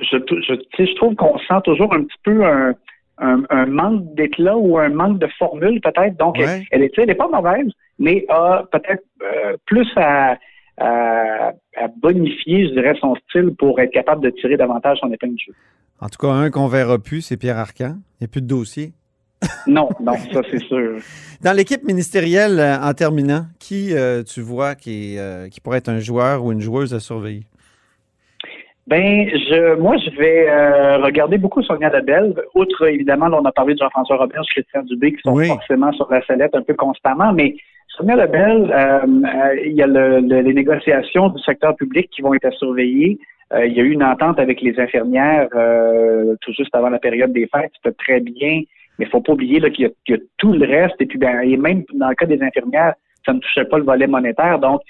je, 0.00 0.16
je, 0.48 0.84
je 0.84 0.94
trouve 0.96 1.14
qu'on 1.14 1.38
sent 1.38 1.60
toujours 1.64 1.92
un 1.94 2.02
petit 2.04 2.18
peu 2.24 2.44
un, 2.44 2.74
un, 3.18 3.42
un 3.50 3.66
manque 3.66 4.14
d'éclat 4.14 4.56
ou 4.56 4.78
un 4.78 4.88
manque 4.88 5.18
de 5.18 5.28
formule 5.38 5.80
peut-être. 5.80 6.16
Donc, 6.16 6.36
Ouais. 6.38 6.44
elle, 6.44 6.64
elle 6.70 6.82
est, 6.82 6.98
elle 6.98 7.10
est 7.10 7.14
pas 7.14 7.28
mauvaise, 7.28 7.70
mais 7.98 8.24
a 8.28 8.64
peut-être 8.72 9.04
euh, 9.22 9.56
plus 9.66 9.88
à, 9.96 10.36
à, 10.78 11.52
à 11.76 11.88
bonifier, 12.00 12.68
je 12.68 12.72
dirais, 12.72 12.94
son 13.00 13.14
style 13.28 13.54
pour 13.58 13.78
être 13.80 13.92
capable 13.92 14.22
de 14.22 14.30
tirer 14.30 14.56
davantage 14.56 14.98
son 15.00 15.12
épingle 15.12 15.34
du 15.34 15.44
jeu. 15.46 15.52
En 16.00 16.08
tout 16.08 16.18
cas, 16.18 16.32
un 16.32 16.50
qu'on 16.50 16.66
verra 16.66 16.98
plus, 16.98 17.22
c'est 17.22 17.36
Pierre 17.36 17.58
Arcan. 17.58 17.96
Il 18.20 18.22
n'y 18.22 18.24
a 18.24 18.28
plus 18.28 18.42
de 18.42 18.46
dossier. 18.48 18.92
Non, 19.66 19.88
non, 20.00 20.14
ça 20.32 20.40
c'est 20.50 20.62
sûr. 20.62 20.98
Dans 21.42 21.52
l'équipe 21.52 21.84
ministérielle, 21.84 22.58
euh, 22.58 22.78
en 22.80 22.94
terminant, 22.94 23.42
qui 23.60 23.94
euh, 23.94 24.22
tu 24.22 24.40
vois 24.40 24.74
qui, 24.74 25.18
euh, 25.18 25.48
qui 25.48 25.60
pourrait 25.60 25.78
être 25.78 25.90
un 25.90 25.98
joueur 25.98 26.44
ou 26.44 26.52
une 26.52 26.60
joueuse 26.60 26.94
à 26.94 27.00
surveiller? 27.00 27.42
Ben, 28.86 29.28
je, 29.30 29.76
moi, 29.76 29.96
je 29.96 30.10
vais 30.18 30.46
euh, 30.48 30.98
regarder 30.98 31.38
beaucoup 31.38 31.62
Sonia 31.62 31.88
Labelle. 31.88 32.34
Outre, 32.54 32.86
évidemment, 32.86 33.28
là, 33.28 33.38
on 33.40 33.44
a 33.46 33.52
parlé 33.52 33.72
de 33.74 33.78
Jean-François 33.78 34.18
Robert, 34.18 34.42
Christian 34.50 34.82
Dubé, 34.82 35.12
qui 35.12 35.20
sont 35.24 35.32
Oui. 35.32 35.46
forcément 35.48 35.90
sur 35.92 36.10
la 36.10 36.24
sellette 36.26 36.54
un 36.54 36.62
peu 36.62 36.74
constamment, 36.74 37.32
mais 37.32 37.54
Sonia 37.96 38.16
Lebel, 38.16 38.72
euh, 38.72 39.06
euh, 39.06 39.60
il 39.64 39.72
y 39.72 39.82
a 39.82 39.86
le, 39.86 40.20
le, 40.20 40.40
les 40.40 40.52
négociations 40.52 41.28
du 41.28 41.40
secteur 41.42 41.76
public 41.76 42.10
qui 42.10 42.22
vont 42.22 42.34
être 42.34 42.52
surveillées. 42.54 43.18
Euh, 43.52 43.66
il 43.66 43.74
y 43.74 43.80
a 43.80 43.84
eu 43.84 43.90
une 43.90 44.02
entente 44.02 44.40
avec 44.40 44.60
les 44.62 44.78
infirmières 44.80 45.48
euh, 45.54 46.34
tout 46.40 46.52
juste 46.52 46.74
avant 46.74 46.88
la 46.88 46.98
période 46.98 47.32
des 47.32 47.46
fêtes. 47.46 47.70
C'était 47.76 47.94
très 47.94 48.20
bien, 48.20 48.62
mais 48.98 49.04
il 49.04 49.08
faut 49.08 49.20
pas 49.20 49.32
oublier 49.32 49.60
qu'il 49.70 49.86
y, 49.86 50.12
y, 50.12 50.14
a 50.14 50.18
tout 50.38 50.52
le 50.52 50.66
reste. 50.66 51.00
Et 51.00 51.06
puis, 51.06 51.18
ben, 51.18 51.40
et 51.40 51.56
même 51.56 51.84
dans 51.94 52.08
le 52.08 52.14
cas 52.16 52.26
des 52.26 52.42
infirmières, 52.42 52.94
ça 53.24 53.32
ne 53.32 53.38
touchait 53.38 53.66
pas 53.66 53.78
le 53.78 53.84
volet 53.84 54.08
monétaire. 54.08 54.58
Donc, 54.58 54.80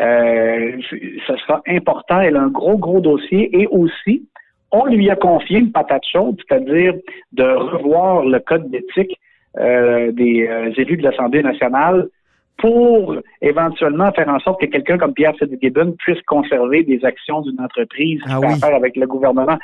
euh, 0.00 0.72
ce 0.90 1.36
sera 1.36 1.60
important. 1.66 2.20
Elle 2.20 2.36
a 2.36 2.42
un 2.42 2.48
gros, 2.48 2.78
gros 2.78 3.00
dossier. 3.00 3.60
Et 3.60 3.66
aussi, 3.66 4.26
on 4.72 4.86
lui 4.86 5.10
a 5.10 5.16
confié 5.16 5.58
une 5.58 5.70
patate 5.70 6.04
chaude, 6.10 6.40
c'est-à-dire 6.48 6.94
de 7.32 7.44
revoir 7.44 8.24
le 8.24 8.38
code 8.38 8.70
d'éthique 8.70 9.18
euh, 9.58 10.12
des 10.12 10.48
élus 10.78 10.96
de 10.96 11.02
l'Assemblée 11.02 11.42
nationale 11.42 12.08
pour 12.58 13.16
éventuellement 13.42 14.12
faire 14.12 14.28
en 14.28 14.38
sorte 14.40 14.60
que 14.60 14.66
quelqu'un 14.66 14.98
comme 14.98 15.14
Pierre 15.14 15.34
Fitzgibbon 15.38 15.92
puisse 15.98 16.20
conserver 16.22 16.82
des 16.82 17.04
actions 17.04 17.40
d'une 17.42 17.60
entreprise 17.60 18.20
ah 18.24 18.28
qui 18.28 18.36
oui. 18.36 18.46
a 18.46 18.54
affaire 18.54 18.74
avec 18.74 18.96
le 18.96 19.06
gouvernement. 19.06 19.58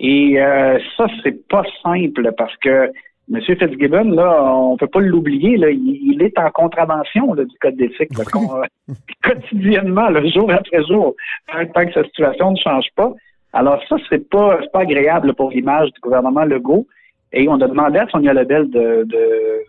Et 0.00 0.40
euh, 0.40 0.78
ça, 0.96 1.06
c'est 1.22 1.46
pas 1.48 1.64
simple 1.82 2.32
parce 2.36 2.56
que 2.58 2.90
M. 3.30 3.40
Fitzgibbon, 3.42 4.10
là, 4.12 4.54
on 4.54 4.76
peut 4.76 4.86
pas 4.86 5.00
l'oublier, 5.00 5.56
là, 5.56 5.70
il, 5.70 5.98
il, 6.12 6.22
est 6.22 6.38
en 6.38 6.50
contravention 6.50 7.34
là, 7.34 7.44
du 7.44 7.56
code 7.60 7.76
d'éthique 7.76 8.10
euh, 8.18 8.94
quotidiennement, 9.22 10.08
là, 10.08 10.24
jour 10.26 10.50
après 10.50 10.82
jour, 10.84 11.14
tant, 11.52 11.66
tant, 11.66 11.86
que 11.86 11.92
sa 11.92 12.04
situation 12.04 12.52
ne 12.52 12.56
change 12.56 12.86
pas. 12.96 13.12
Alors 13.52 13.82
ça, 13.88 13.96
c'est 14.08 14.28
pas, 14.30 14.60
pas 14.72 14.80
agréable 14.80 15.34
pour 15.34 15.50
l'image 15.50 15.92
du 15.92 16.00
gouvernement 16.00 16.44
Legault. 16.44 16.86
Et 17.32 17.48
on 17.48 17.60
a 17.60 17.66
demandé 17.68 17.98
à 17.98 18.06
Sonia 18.08 18.32
Lebel 18.32 18.70
de, 18.70 19.06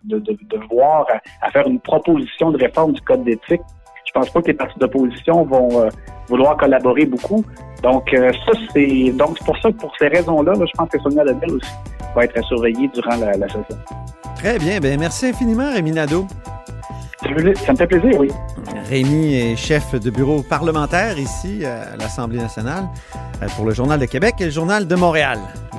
de, 0.05 0.19
de, 0.19 0.59
voir 0.71 1.05
à, 1.09 1.45
à, 1.45 1.51
faire 1.51 1.67
une 1.67 1.79
proposition 1.79 2.51
de 2.51 2.57
réforme 2.57 2.93
du 2.93 3.01
code 3.01 3.23
d'éthique. 3.23 3.61
Je 4.05 4.11
pense 4.13 4.29
pas 4.29 4.41
que 4.41 4.47
les 4.47 4.53
partis 4.53 4.79
d'opposition 4.79 5.43
vont 5.43 5.81
euh, 5.81 5.89
vouloir 6.29 6.57
collaborer 6.57 7.05
beaucoup. 7.05 7.43
Donc 7.83 8.13
euh, 8.13 8.31
ça 8.45 8.51
c'est 8.73 9.11
donc 9.11 9.37
c'est 9.37 9.45
pour 9.45 9.57
ça 9.57 9.69
pour 9.71 9.93
ces 9.97 10.07
raisons-là, 10.07 10.53
là, 10.53 10.65
je 10.65 10.77
pense 10.77 10.89
que 10.89 10.99
Sonia 10.99 11.23
Lebel 11.23 11.51
aussi 11.51 11.71
va 12.15 12.23
être 12.25 12.43
surveillée 12.45 12.89
durant 12.93 13.17
la, 13.17 13.37
la 13.37 13.47
session. 13.47 13.77
Très 14.35 14.57
bien, 14.57 14.79
ben 14.79 14.99
merci 14.99 15.27
infiniment 15.27 15.71
Rémi 15.71 15.91
Nadeau. 15.91 16.25
Ça 17.21 17.73
me 17.73 17.77
fait 17.77 17.87
plaisir, 17.87 18.17
oui. 18.17 18.29
Rémi 18.89 19.35
est 19.35 19.55
chef 19.57 19.93
de 19.93 20.09
bureau 20.09 20.41
parlementaire 20.41 21.19
ici 21.19 21.65
à 21.65 21.97
l'Assemblée 21.97 22.37
nationale 22.39 22.85
euh, 23.43 23.47
pour 23.55 23.65
le 23.65 23.73
Journal 23.73 23.99
de 23.99 24.05
Québec 24.05 24.35
et 24.39 24.45
le 24.45 24.51
Journal 24.51 24.87
de 24.87 24.95
Montréal. 24.95 25.37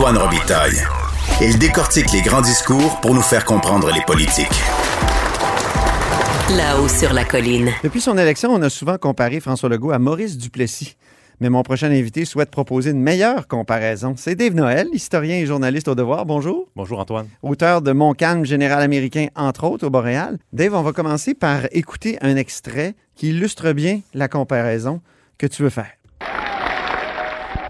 Antoine 0.00 0.16
Robitaille. 0.16 0.82
Il 1.42 1.58
décortique 1.58 2.10
les 2.14 2.22
grands 2.22 2.40
discours 2.40 2.98
pour 3.02 3.12
nous 3.12 3.20
faire 3.20 3.44
comprendre 3.44 3.92
les 3.92 4.00
politiques. 4.06 4.48
Là-haut 6.56 6.88
sur 6.88 7.12
la 7.12 7.26
colline. 7.26 7.68
Depuis 7.84 8.00
son 8.00 8.16
élection, 8.16 8.48
on 8.50 8.62
a 8.62 8.70
souvent 8.70 8.96
comparé 8.96 9.40
François 9.40 9.68
Legault 9.68 9.90
à 9.90 9.98
Maurice 9.98 10.38
Duplessis. 10.38 10.96
Mais 11.40 11.50
mon 11.50 11.62
prochain 11.62 11.90
invité 11.90 12.24
souhaite 12.24 12.50
proposer 12.50 12.92
une 12.92 13.02
meilleure 13.02 13.46
comparaison. 13.46 14.14
C'est 14.16 14.36
Dave 14.36 14.54
Noël, 14.54 14.88
historien 14.94 15.36
et 15.36 15.44
journaliste 15.44 15.88
au 15.88 15.94
Devoir. 15.94 16.24
Bonjour. 16.24 16.70
Bonjour 16.76 16.98
Antoine. 16.98 17.28
Auteur 17.42 17.82
de 17.82 17.92
Mon 17.92 18.14
calme 18.14 18.46
général 18.46 18.80
américain, 18.80 19.26
entre 19.36 19.64
autres, 19.64 19.86
au 19.86 19.90
Boréal. 19.90 20.38
Dave, 20.54 20.72
on 20.72 20.82
va 20.82 20.92
commencer 20.94 21.34
par 21.34 21.66
écouter 21.72 22.16
un 22.22 22.36
extrait 22.36 22.94
qui 23.16 23.28
illustre 23.28 23.72
bien 23.72 24.00
la 24.14 24.28
comparaison 24.28 25.02
que 25.36 25.46
tu 25.46 25.62
veux 25.62 25.68
faire. 25.68 25.90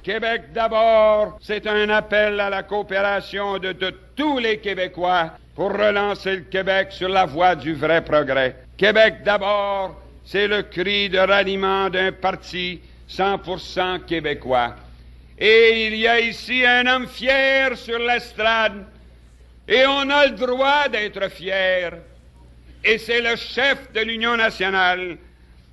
Québec 0.02 0.52
d'abord, 0.54 1.38
c'est 1.42 1.66
un 1.66 1.90
appel 1.90 2.40
à 2.40 2.48
la 2.48 2.62
coopération 2.62 3.58
de, 3.58 3.74
tous 4.16 4.38
les 4.38 4.58
Québécois 4.58 5.32
pour 5.54 5.72
relancer 5.72 6.36
le 6.36 6.42
Québec 6.42 6.88
sur 6.90 7.08
la 7.08 7.26
voie 7.26 7.54
du 7.54 7.74
vrai 7.74 8.02
progrès. 8.02 8.56
Québec 8.78 9.16
d'abord, 9.24 10.00
c'est 10.24 10.48
le 10.48 10.62
cri 10.62 11.10
de 11.10 11.18
ralliement 11.18 11.90
d'un 11.90 12.12
parti 12.12 12.80
100% 13.10 14.04
québécois. 14.06 14.74
Et 15.38 15.86
il 15.86 15.96
y 15.96 16.06
a 16.06 16.20
ici 16.20 16.64
un 16.64 16.86
homme 16.86 17.06
fier 17.06 17.76
sur 17.76 17.98
l'estrade, 17.98 18.84
et 19.68 19.84
on 19.86 20.08
a 20.08 20.26
le 20.26 20.36
droit 20.36 20.88
d'être 20.88 21.30
fier. 21.30 21.92
Et 22.82 22.96
c'est 22.96 23.20
le 23.20 23.36
chef 23.36 23.92
de 23.92 24.00
l'Union 24.00 24.36
nationale 24.36 25.18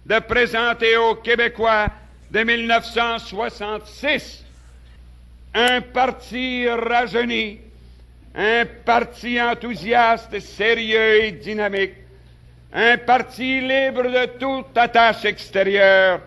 de 0.06 0.20
présenter 0.20 0.98
aux 0.98 1.16
Québécois 1.16 1.88
de 2.32 2.44
1966. 2.44 4.44
Un 5.54 5.82
parti 5.82 6.68
rajeuni, 6.68 7.60
un 8.36 8.66
parti 8.86 9.42
enthousiaste, 9.42 10.40
sérieux 10.40 11.24
et 11.24 11.32
dynamique, 11.32 11.94
un 12.74 12.98
parti 12.98 13.62
libre 13.62 14.04
de 14.04 14.26
toute 14.38 14.78
attache 14.78 15.26
extérieure, 15.26 16.22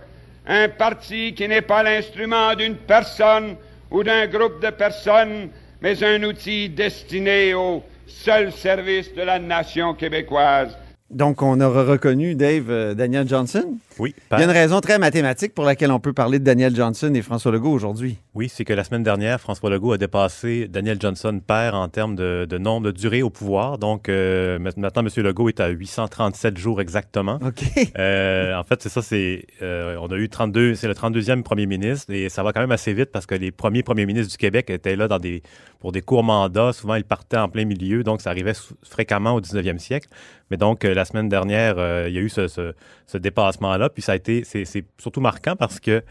un 0.47 0.69
parti 0.69 1.35
qui 1.35 1.47
n'est 1.47 1.62
pas 1.62 1.83
l'instrument 1.83 2.54
d'une 2.54 2.76
personne 2.76 3.57
ou 3.90 4.02
d'un 4.02 4.26
groupe 4.26 4.62
de 4.62 4.71
personnes, 4.71 5.50
mais 5.80 6.02
un 6.02 6.23
outil 6.25 6.69
destiné 6.69 7.54
au 7.54 7.83
seul 8.07 8.52
service 8.52 9.14
de 9.14 9.23
la 9.23 9.38
nation 9.38 9.95
québécoise. 9.95 10.76
Donc, 11.11 11.42
on 11.42 11.61
aura 11.61 11.85
reconnu, 11.85 12.35
Dave, 12.35 12.71
euh, 12.71 12.95
Daniel 12.95 13.28
Johnson? 13.28 13.76
Oui. 14.00 14.14
Il 14.33 14.38
y 14.38 14.40
a 14.40 14.45
une 14.45 14.50
raison 14.50 14.80
très 14.80 14.99
mathématique 14.99 15.54
pour 15.54 15.66
laquelle 15.66 15.92
on 15.92 16.00
peut 16.00 16.14
parler 16.14 16.38
de 16.38 16.45
Daniel 16.45 16.75
Johnson 16.75 17.12
et 17.14 17.21
François 17.21 17.52
Legault 17.52 17.73
aujourd'hui. 17.73 18.16
Oui, 18.35 18.49
c'est 18.49 18.64
que 18.64 18.73
la 18.73 18.83
semaine 18.83 19.02
dernière, 19.02 19.40
François 19.40 19.69
Legault 19.69 19.92
a 19.92 19.99
dépassé 19.99 20.69
Daniel 20.69 20.99
Johnson 20.99 21.38
père 21.47 21.75
en 21.75 21.88
termes 21.88 22.16
de, 22.16 22.47
de 22.49 22.59
nombre 22.59 22.87
de 22.87 22.92
durée 22.92 23.23
au 23.23 23.28
pouvoir. 23.28 23.76
Donc, 23.76 24.09
euh, 24.09 24.59
maintenant, 24.59 24.88
M. 24.97 25.09
Legault 25.23 25.50
est 25.50 25.61
à 25.61 25.69
837 25.69 26.57
jours 26.57 26.80
exactement. 26.80 27.38
OK. 27.45 27.62
Euh, 27.99 28.54
en 28.54 28.64
fait, 28.64 28.80
c'est 28.83 28.88
ça, 28.88 29.02
c'est. 29.02 29.45
Euh, 29.61 29.97
on 30.00 30.07
a 30.07 30.16
eu 30.16 30.30
32, 30.30 30.75
c'est 30.76 30.88
le 30.88 30.95
32e 30.95 31.42
premier 31.42 31.66
ministre 31.66 32.11
et 32.12 32.30
ça 32.30 32.42
va 32.42 32.54
quand 32.54 32.61
même 32.61 32.73
assez 32.73 32.95
vite 32.95 33.11
parce 33.12 33.26
que 33.26 33.35
les 33.35 33.50
premiers 33.50 33.83
premiers 33.83 34.07
ministres 34.07 34.30
du 34.30 34.38
Québec 34.38 34.71
étaient 34.71 34.97
là 34.97 35.09
dans 35.09 35.19
des, 35.19 35.42
pour 35.78 35.92
des 35.92 36.00
courts 36.00 36.25
mandats. 36.25 36.73
Souvent, 36.73 36.95
ils 36.95 37.04
partaient 37.04 37.37
en 37.37 37.50
plein 37.50 37.66
milieu, 37.66 38.02
donc 38.02 38.23
ça 38.23 38.30
arrivait 38.30 38.54
fréquemment 38.83 39.35
au 39.35 39.42
19e 39.42 39.78
siècle. 39.78 40.09
Mais 40.50 40.57
donc, 40.57 40.85
la 40.85 41.04
semaine 41.04 41.28
dernière, 41.28 41.76
il 42.09 42.12
y 42.12 42.19
a 42.19 42.21
eu 42.21 42.28
ce, 42.28 42.49
ce, 42.49 42.73
ce 43.07 43.19
dépassement-là. 43.19 43.89
Puis 43.92 44.02
ça 44.02 44.12
a 44.12 44.16
été, 44.16 44.44
c'est 44.44 44.85
surtout 44.99 45.20
marquant 45.20 45.56
parce 45.56 45.80
que 45.80 46.02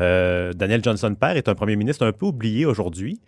euh, 0.00 0.52
Daniel 0.52 0.82
Johnson 0.82 1.14
père 1.18 1.36
est 1.36 1.48
un 1.48 1.54
premier 1.54 1.76
ministre 1.76 2.06
un 2.06 2.12
peu 2.12 2.26
oublié 2.26 2.66
aujourd'hui. 2.66 3.20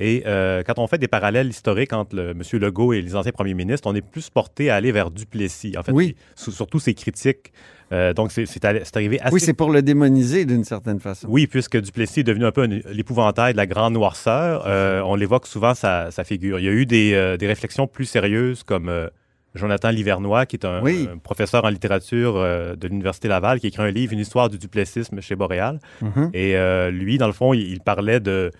Et 0.00 0.22
euh, 0.26 0.62
quand 0.64 0.78
on 0.78 0.86
fait 0.86 0.98
des 0.98 1.08
parallèles 1.08 1.48
historiques 1.48 1.92
entre 1.92 2.14
le, 2.14 2.30
M. 2.30 2.42
Legault 2.52 2.92
et 2.92 3.02
les 3.02 3.16
anciens 3.16 3.32
premiers 3.32 3.54
ministres, 3.54 3.90
on 3.90 3.96
est 3.96 4.00
plus 4.00 4.30
porté 4.30 4.70
à 4.70 4.76
aller 4.76 4.92
vers 4.92 5.10
Duplessis. 5.10 5.76
En 5.76 5.82
fait, 5.82 5.90
oui. 5.90 6.14
surtout 6.36 6.78
ses 6.78 6.94
critiques. 6.94 7.52
Euh, 7.90 8.14
donc, 8.14 8.30
c'est 8.30 8.64
arrivé 8.64 9.20
assez. 9.20 9.34
Oui, 9.34 9.40
c'est 9.40 9.54
pour 9.54 9.72
le 9.72 9.82
démoniser 9.82 10.44
d'une 10.44 10.62
certaine 10.62 11.00
façon. 11.00 11.26
Oui, 11.28 11.48
puisque 11.48 11.80
Duplessis 11.80 12.20
est 12.20 12.24
devenu 12.24 12.44
un 12.44 12.52
peu 12.52 12.64
l'épouvantail 12.64 13.54
de 13.54 13.56
la 13.56 13.66
grande 13.66 13.94
noirceur. 13.94 14.64
Euh, 14.66 15.00
on 15.00 15.16
l'évoque 15.16 15.48
souvent 15.48 15.74
sa, 15.74 16.12
sa, 16.12 16.22
figure. 16.22 16.60
Il 16.60 16.66
y 16.66 16.68
a 16.68 16.72
eu 16.72 16.86
des, 16.86 17.36
des 17.36 17.46
réflexions 17.48 17.88
plus 17.88 18.04
sérieuses 18.04 18.62
comme 18.62 19.10
Jonathan 19.54 19.90
Livernois, 19.90 20.46
qui 20.46 20.56
est 20.56 20.64
un, 20.64 20.82
oui. 20.82 21.08
un 21.12 21.18
professeur 21.18 21.64
en 21.64 21.68
littérature 21.68 22.34
euh, 22.36 22.76
de 22.76 22.88
l'Université 22.88 23.28
Laval, 23.28 23.60
qui 23.60 23.66
a 23.66 23.68
écrit 23.68 23.82
un 23.82 23.90
livre, 23.90 24.12
Une 24.12 24.18
histoire 24.18 24.48
du 24.48 24.58
duplessisme 24.58 25.20
chez 25.20 25.36
Boréal. 25.36 25.78
Mm 26.00 26.08
-hmm. 26.08 26.30
Et 26.34 26.56
euh, 26.56 26.90
lui, 26.90 27.18
dans 27.18 27.26
le 27.26 27.32
fond, 27.32 27.54
il, 27.54 27.62
il 27.72 27.80
parlait 27.80 28.20
de, 28.20 28.50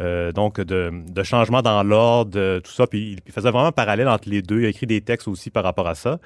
euh, 0.00 0.32
donc 0.32 0.60
de, 0.60 0.92
de 1.18 1.22
changement 1.22 1.62
dans 1.62 1.82
l'ordre, 1.82 2.60
tout 2.60 2.70
ça. 2.70 2.86
Puis 2.86 3.16
il 3.26 3.32
faisait 3.32 3.50
vraiment 3.50 3.68
un 3.68 3.72
parallèle 3.72 4.08
entre 4.08 4.28
les 4.28 4.42
deux. 4.42 4.60
Il 4.60 4.66
a 4.66 4.68
écrit 4.68 4.86
des 4.86 5.00
textes 5.00 5.28
aussi 5.28 5.50
par 5.50 5.64
rapport 5.64 5.88
à 5.88 5.94
ça. 5.94 6.18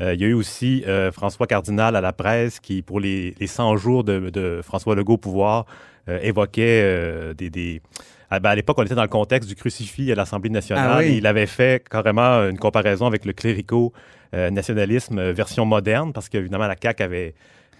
Il 0.00 0.20
y 0.20 0.24
a 0.24 0.28
eu 0.28 0.34
aussi 0.42 0.84
François 1.12 1.46
Cardinal 1.46 1.92
à 1.96 2.00
la 2.00 2.12
presse 2.12 2.58
qui, 2.60 2.80
pour 2.82 3.00
les, 3.00 3.34
les 3.40 3.46
100 3.46 3.76
jours 3.76 4.02
de, 4.04 4.30
de, 4.30 4.60
François 4.62 4.94
Legault 4.94 5.14
au 5.14 5.18
pouvoir, 5.28 5.66
évoquait 6.30 7.34
des, 7.34 7.50
des 7.50 7.82
à, 8.30 8.38
ben 8.40 8.50
à 8.50 8.54
l'époque, 8.54 8.78
on 8.78 8.84
était 8.84 8.94
dans 8.94 9.02
le 9.02 9.08
contexte 9.08 9.48
du 9.48 9.56
crucifix 9.56 10.10
à 10.12 10.14
l'Assemblée 10.14 10.50
nationale. 10.50 10.90
Ah 10.92 10.98
oui. 10.98 11.06
et 11.06 11.16
il 11.16 11.26
avait 11.26 11.46
fait 11.46 11.82
carrément 11.88 12.48
une 12.48 12.58
comparaison 12.58 13.06
avec 13.06 13.24
le 13.24 13.32
clérico-nationalisme 13.32 15.30
version 15.32 15.64
moderne, 15.64 16.12
parce 16.12 16.28
qu'évidemment, 16.28 16.66
la 16.66 16.76
CAQ 16.80 17.02
avait, 17.02 17.34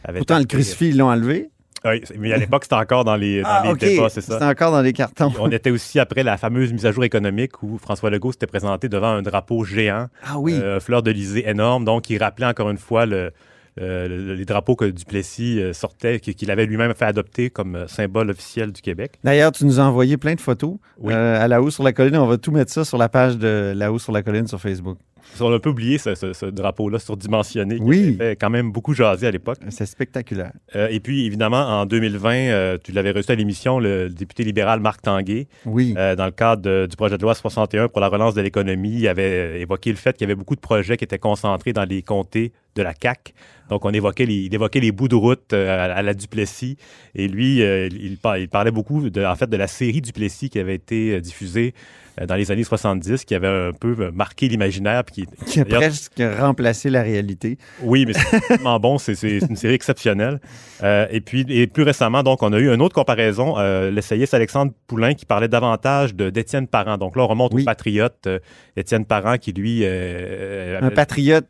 avait. 0.04 0.19
Pourtant, 0.19 0.38
le 0.38 0.45
crucifix, 0.45 0.88
ils 0.90 0.99
l'ont 0.99 1.11
enlevé. 1.11 1.50
Oui, 1.83 2.02
mais 2.19 2.30
à 2.35 2.37
l'époque, 2.37 2.64
c'était 2.64 2.75
encore 2.75 3.04
dans 3.04 3.16
les, 3.16 3.40
dans 3.40 3.49
Ah, 3.49 3.62
les 3.73 3.75
débats, 3.75 4.11
c'est 4.11 4.21
ça. 4.21 4.35
C'était 4.35 4.45
encore 4.45 4.71
dans 4.71 4.83
les 4.83 4.92
cartons. 4.92 5.33
On 5.40 5.50
était 5.50 5.71
aussi 5.71 5.99
après 5.99 6.23
la 6.23 6.37
fameuse 6.37 6.75
mise 6.75 6.85
à 6.85 6.92
jour 6.92 7.04
économique 7.04 7.62
où 7.62 7.78
François 7.78 8.11
Legault 8.11 8.33
s'était 8.33 8.47
présenté 8.47 8.90
devant 8.90 9.09
un 9.09 9.23
drapeau 9.23 9.64
géant, 9.64 10.09
Ah 10.23 10.38
oui. 10.38 10.52
euh, 10.54 10.78
fleur 10.78 11.02
d'Elysée 11.02 11.49
énorme, 11.49 11.87
donc 11.87 12.11
il 12.11 12.23
rappelait 12.23 12.45
encore 12.47 12.69
une 12.69 12.76
fois 12.76 13.07
le, 13.07 13.33
euh, 13.81 14.09
le- 14.09 14.35
les 14.35 14.45
drapeaux 14.45 14.77
que 14.77 14.85
Duplessis 14.87 15.61
euh, 15.61 15.73
sortait, 15.73 16.21
qu'il 16.21 16.50
avait 16.50 16.67
lui-même 16.67 16.95
fait 16.95 17.05
adopter 17.05 17.50
comme 17.50 17.77
euh, 17.77 17.87
symbole 17.87 18.31
officiel 18.31 18.73
du 18.73 18.81
Québec. 18.81 19.19
D'ailleurs, 19.25 19.53
tu 19.53 19.65
nous 19.65 19.79
as 19.81 19.85
envoyé 19.85 20.17
plein 20.17 20.35
de 20.35 20.41
photos 20.41 20.77
Oui. 20.99 21.12
euh, 21.15 21.41
à 21.43 21.49
La 21.49 21.62
Haut 21.62 21.71
sur 21.71 21.83
la 21.85 21.93
Colline. 21.93 22.17
On 22.17 22.27
va 22.27 22.39
tout 22.39 22.50
mettre 22.53 22.73
ça 22.73 22.85
sur 22.85 22.99
la 22.99 23.09
page 23.09 23.37
de 23.39 23.73
La 23.77 23.93
Haut 23.93 23.99
sur 23.99 24.12
la 24.12 24.23
Colline 24.23 24.47
sur 24.47 24.61
Facebook. 24.61 24.99
On 25.39 25.53
a 25.53 25.57
un 25.57 25.59
peu 25.61 25.71
oublié 25.71 25.99
ce, 25.99 26.15
ce- 26.17 26.33
ce 26.33 26.47
drapeau-là 26.47 26.99
surdimensionné 26.99 27.77
qui 27.77 27.83
Oui. 27.83 27.99
avait 28.19 28.31
fait 28.31 28.37
quand 28.37 28.50
même 28.50 28.73
beaucoup 28.73 28.95
jaser 28.95 29.27
à 29.27 29.31
l'époque. 29.31 29.59
C'est 29.69 29.87
spectaculaire. 29.87 30.53
Euh, 30.75 30.89
et 30.91 30.99
puis, 30.99 31.25
évidemment, 31.27 31.61
en 31.81 31.87
2020, 31.87 32.35
euh, 32.35 32.79
tu 32.83 32.91
l'avais 32.91 33.12
reçu 33.12 33.31
à 33.31 33.35
l'émission, 33.37 33.79
le 33.79 34.09
député 34.09 34.43
libéral 34.43 34.81
Marc 34.81 35.03
Tanguay, 35.03 35.47
Oui. 35.67 35.95
Euh, 35.97 36.17
dans 36.17 36.25
le 36.25 36.31
cadre 36.33 36.62
de- 36.62 36.87
du 36.91 36.97
projet 36.97 37.17
de 37.17 37.23
loi 37.23 37.35
61 37.35 37.87
pour 37.89 38.00
la 38.00 38.09
relance 38.09 38.35
de 38.35 38.41
l'économie, 38.41 38.93
il 38.95 39.09
avait 39.09 39.61
évoqué 39.61 39.91
le 39.91 39.97
fait 39.97 40.17
qu'il 40.17 40.23
y 40.27 40.31
avait 40.31 40.35
beaucoup 40.35 40.57
de 40.57 40.61
projets 40.61 40.97
qui 40.97 41.05
étaient 41.05 41.19
concentrés 41.19 41.73
dans 41.73 41.85
les 41.85 42.03
comtés 42.03 42.53
de 42.77 42.83
la 42.83 42.95
CAC. 42.95 43.35
Donc, 43.69 43.85
on 43.85 43.91
évoquait 43.93 44.27
les, 44.27 44.35
il 44.35 44.55
évoquait 44.55 44.81
les 44.81 44.91
bouts 44.91 45.07
de 45.07 45.15
route 45.15 45.53
euh, 45.53 45.95
à, 45.95 46.03
la 46.03 46.12
Duplessis. 46.15 46.77
Et 47.15 47.29
lui, 47.29 47.62
euh, 47.62 47.89
il, 47.93 48.19
il 48.39 48.49
parlait 48.49 48.73
beaucoup, 48.73 49.09
de, 49.09 49.25
en 49.25 49.37
fait, 49.37 49.49
de 49.49 49.57
la 49.57 49.69
série 49.69 50.00
Duplessis 50.00 50.50
qui 50.50 50.59
avait 50.59 50.75
été 50.75 51.12
euh, 51.15 51.21
diffusée 51.21 51.73
euh, 52.21 52.27
dans 52.27 52.35
les 52.35 52.50
années 52.50 52.65
70, 52.65 53.25
qui 53.25 53.33
avait 53.33 53.47
un 53.47 53.71
peu 53.73 54.11
marqué 54.11 54.49
l'imaginaire. 54.49 55.05
puis 55.05 55.25
qui- 55.25 55.45
Qui 55.47 55.61
a 55.61 55.65
presque 55.65 56.21
remplacé 56.41 56.91
la 56.91 57.03
réalité. 57.03 57.59
oui, 57.83 58.07
mais 58.07 58.12
c'est 58.15 58.41
tellement 58.49 58.81
bon, 58.81 58.99
c'est 58.99 59.15
c'est 59.15 59.39
une 59.39 59.55
série 59.55 59.75
exceptionnelle. 59.75 60.41
Et 60.83 61.21
puis, 61.21 61.47
et 61.49 61.69
plus 61.69 61.85
récemment, 61.85 62.25
donc, 62.25 62.43
on 62.43 62.53
a 62.53 62.59
eu 62.59 62.73
une 62.75 62.83
autre 62.83 62.95
comparaison, 62.97 63.57
l'essayiste 63.91 64.35
Alexandre 64.35 64.73
Poulain 64.89 65.15
qui 65.15 65.27
parlait 65.27 65.47
davantage 65.49 66.15
de- 66.17 66.31
d'Étienne 66.31 66.67
Parent. 66.67 66.99
Donc 66.99 67.15
là, 67.15 67.23
on 67.23 67.29
remonte 67.29 67.55
Oui. 67.55 67.62
au 67.62 67.65
patriote 67.67 68.29
Étienne 68.77 69.05
Parent 69.05 69.37
qui, 69.39 69.53
lui... 69.53 69.85
Un 69.87 70.91
patriote 70.91 71.47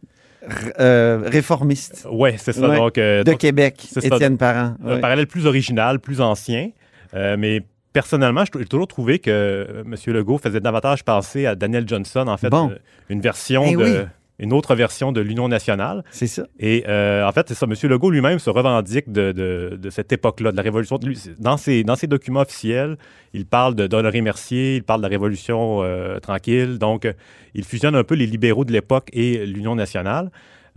euh, 0.78 1.21
réformiste 1.26 2.07
Ouais, 2.11 2.37
c'est 2.38 2.52
ça. 2.52 2.69
Ouais. 2.69 2.76
Donc, 2.76 2.99
euh, 2.99 3.23
de 3.25 3.30
donc, 3.30 3.40
Québec. 3.40 3.87
Étienne 4.02 4.37
Parent. 4.38 4.75
un 4.85 4.95
Ouais. 4.95 5.00
parallèle 5.00 5.26
plus 5.26 5.47
original, 5.47 5.99
plus 6.00 6.21
ancien. 6.21 6.71
Euh, 7.14 7.37
mais 7.38 7.62
personnellement, 7.92 8.45
j'ai 8.57 8.64
toujours 8.66 8.87
trouvé 8.88 9.19
que 9.19 9.83
M. 9.85 9.95
Legault 10.14 10.38
faisait 10.38 10.61
davantage 10.61 11.04
penser 11.04 11.47
à 11.47 11.54
Daniel 11.54 11.88
Johnson, 11.88 12.26
en 12.28 12.37
fait, 12.37 12.49
Bon. 12.50 12.73
une 13.09 13.21
version 13.21 13.64
Eh 13.66 13.73
de... 13.76 13.83
oui. 13.83 13.97
Une 14.42 14.52
autre 14.54 14.75
version 14.75 15.12
de 15.12 15.20
l'Union 15.20 15.49
nationale. 15.49 16.02
C'est 16.11 16.26
ça. 16.26 16.47
Et 16.59 16.85
euh, 16.88 17.26
en 17.28 17.32
fait, 17.32 17.47
c'est 17.49 17.54
ça. 17.54 17.66
M. 17.66 17.75
Legault 17.90 18.11
lui-même 18.11 18.38
se 18.38 18.49
revendique 18.50 19.12
de, 19.12 19.32
de- 19.32 19.76
de 19.76 19.90
cette 19.90 20.11
époque-là, 20.12 20.50
de 20.50 20.56
la 20.56 20.62
Révolution. 20.62 20.99
Dans 21.38 21.56
ses, 21.59 21.85
dans 21.85 21.94
ses 21.94 22.06
documents 22.06 22.40
officiels, 22.40 22.97
il 23.35 23.44
parle 23.47 23.75
de 23.75 23.87
d'Honoré 23.87 24.23
Mercier, 24.23 24.76
il 24.76 24.82
parle 24.82 25.00
de 25.00 25.04
la 25.04 25.11
Révolution 25.11 25.82
euh, 25.82 26.18
tranquille. 26.20 26.78
Donc, 26.78 27.04
euh, 27.04 27.12
il 27.54 27.64
fusionne 27.64 27.94
un 27.94 28.02
peu 28.04 28.14
les 28.14 28.26
libéraux 28.26 28.64
de 28.64 28.73
l'époque 28.73 29.09
et 29.12 29.44
l'Union 29.44 29.75
nationale. 29.75 30.30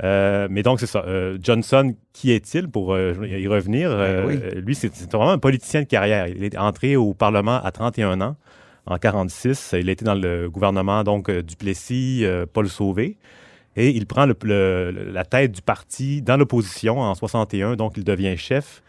Euh, 0.03 0.47
mais 0.49 0.63
donc, 0.63 0.79
c'est 0.79 0.87
ça. 0.87 1.03
Euh, 1.07 1.37
Johnson, 1.41 1.93
qui 2.13 2.31
est-il 2.31 2.67
pour 2.67 2.93
euh, 2.93 3.13
y 3.27 3.47
revenir? 3.47 3.95
Oui. 4.25 4.39
Lui, 4.55 4.75
c'est 4.75 4.91
vraiment 5.11 5.31
un 5.31 5.37
politicien 5.37 5.81
de 5.83 5.87
carrière. 5.87 6.27
Il 6.27 6.43
est 6.43 6.57
entré 6.57 6.95
au 6.95 7.13
Parlement 7.13 7.61
à 7.63 7.71
31 7.71 8.19
ans, 8.21 8.35
en 8.87 8.97
46. 8.97 9.75
Il 9.79 9.87
a 9.89 9.91
été 9.91 10.03
dans 10.03 10.15
le 10.15 10.49
gouvernement, 10.49 11.03
donc, 11.03 11.29
Duplessis, 11.31 12.25
Paul 12.53 12.67
Sauvé. 12.67 13.17
Et 13.75 13.89
il 13.89 14.05
prend 14.05 14.25
la 14.25 15.25
tête 15.25 15.51
du 15.51 15.61
parti 15.61 16.21
dans 16.21 16.37
l'opposition 16.37 16.99
en 16.99 17.15
61, 17.15 17.75
donc 17.75 17.93
il 17.97 18.03
devient 18.03 18.37
chef 18.37 18.83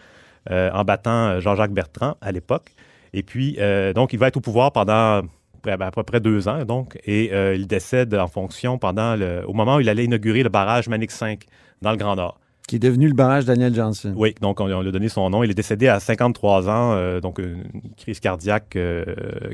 euh, 0.51 0.71
en 0.73 0.85
battant 0.85 1.29
euh, 1.29 1.41
Jean-Jacques 1.41 1.73
Bertrand 1.73 2.17
à 2.21 2.33
l'époque. 2.33 2.73
Et 3.15 3.23
puis, 3.23 3.57
euh, 3.61 3.93
donc, 3.95 4.13
il 4.13 4.19
va 4.19 4.29
être 4.29 4.37
au 4.37 4.41
pouvoir 4.41 4.73
pendant 4.73 5.23
près- 5.63 5.73
à 5.81 5.91
peu 5.91 6.03
près 6.03 6.21
deux 6.21 6.49
ans, 6.49 6.65
donc, 6.65 6.99
et 7.07 7.31
il 7.55 7.67
décède 7.67 8.15
en 8.15 8.29
fonction 8.29 8.77
pendant 8.77 9.17
au 9.47 9.55
moment 9.55 9.77
où 9.77 9.81
il 9.81 9.89
allait 9.89 10.05
inaugurer 10.05 10.43
le 10.43 10.51
barrage 10.51 10.89
Manix 10.89 11.15
5 11.15 11.45
dans 11.81 11.91
le 11.93 11.97
Grand 11.97 12.17
Nord. 12.17 12.39
Qui 12.67 12.77
est 12.77 12.79
devenu 12.79 13.09
le 13.09 13.13
barrage 13.15 13.45
Daniel 13.45 13.75
Johnson. 13.75 14.15
Oui, 14.17 14.35
donc 14.41 14.59
on, 14.59 14.65
on 14.73 14.81
lui 14.81 14.89
a 14.89 14.93
donné 14.93 15.11
son 15.11 15.29
nom. 15.29 15.43
Il 15.45 15.51
est 15.51 15.55
décédé 15.55 15.87
à 15.89 16.01
53 16.01 16.69
ans, 16.71 16.93
euh, 16.95 17.21
donc 17.21 17.39
une 17.39 17.63
crise 17.99 18.21
cardiaque 18.21 18.75
euh, 18.77 19.05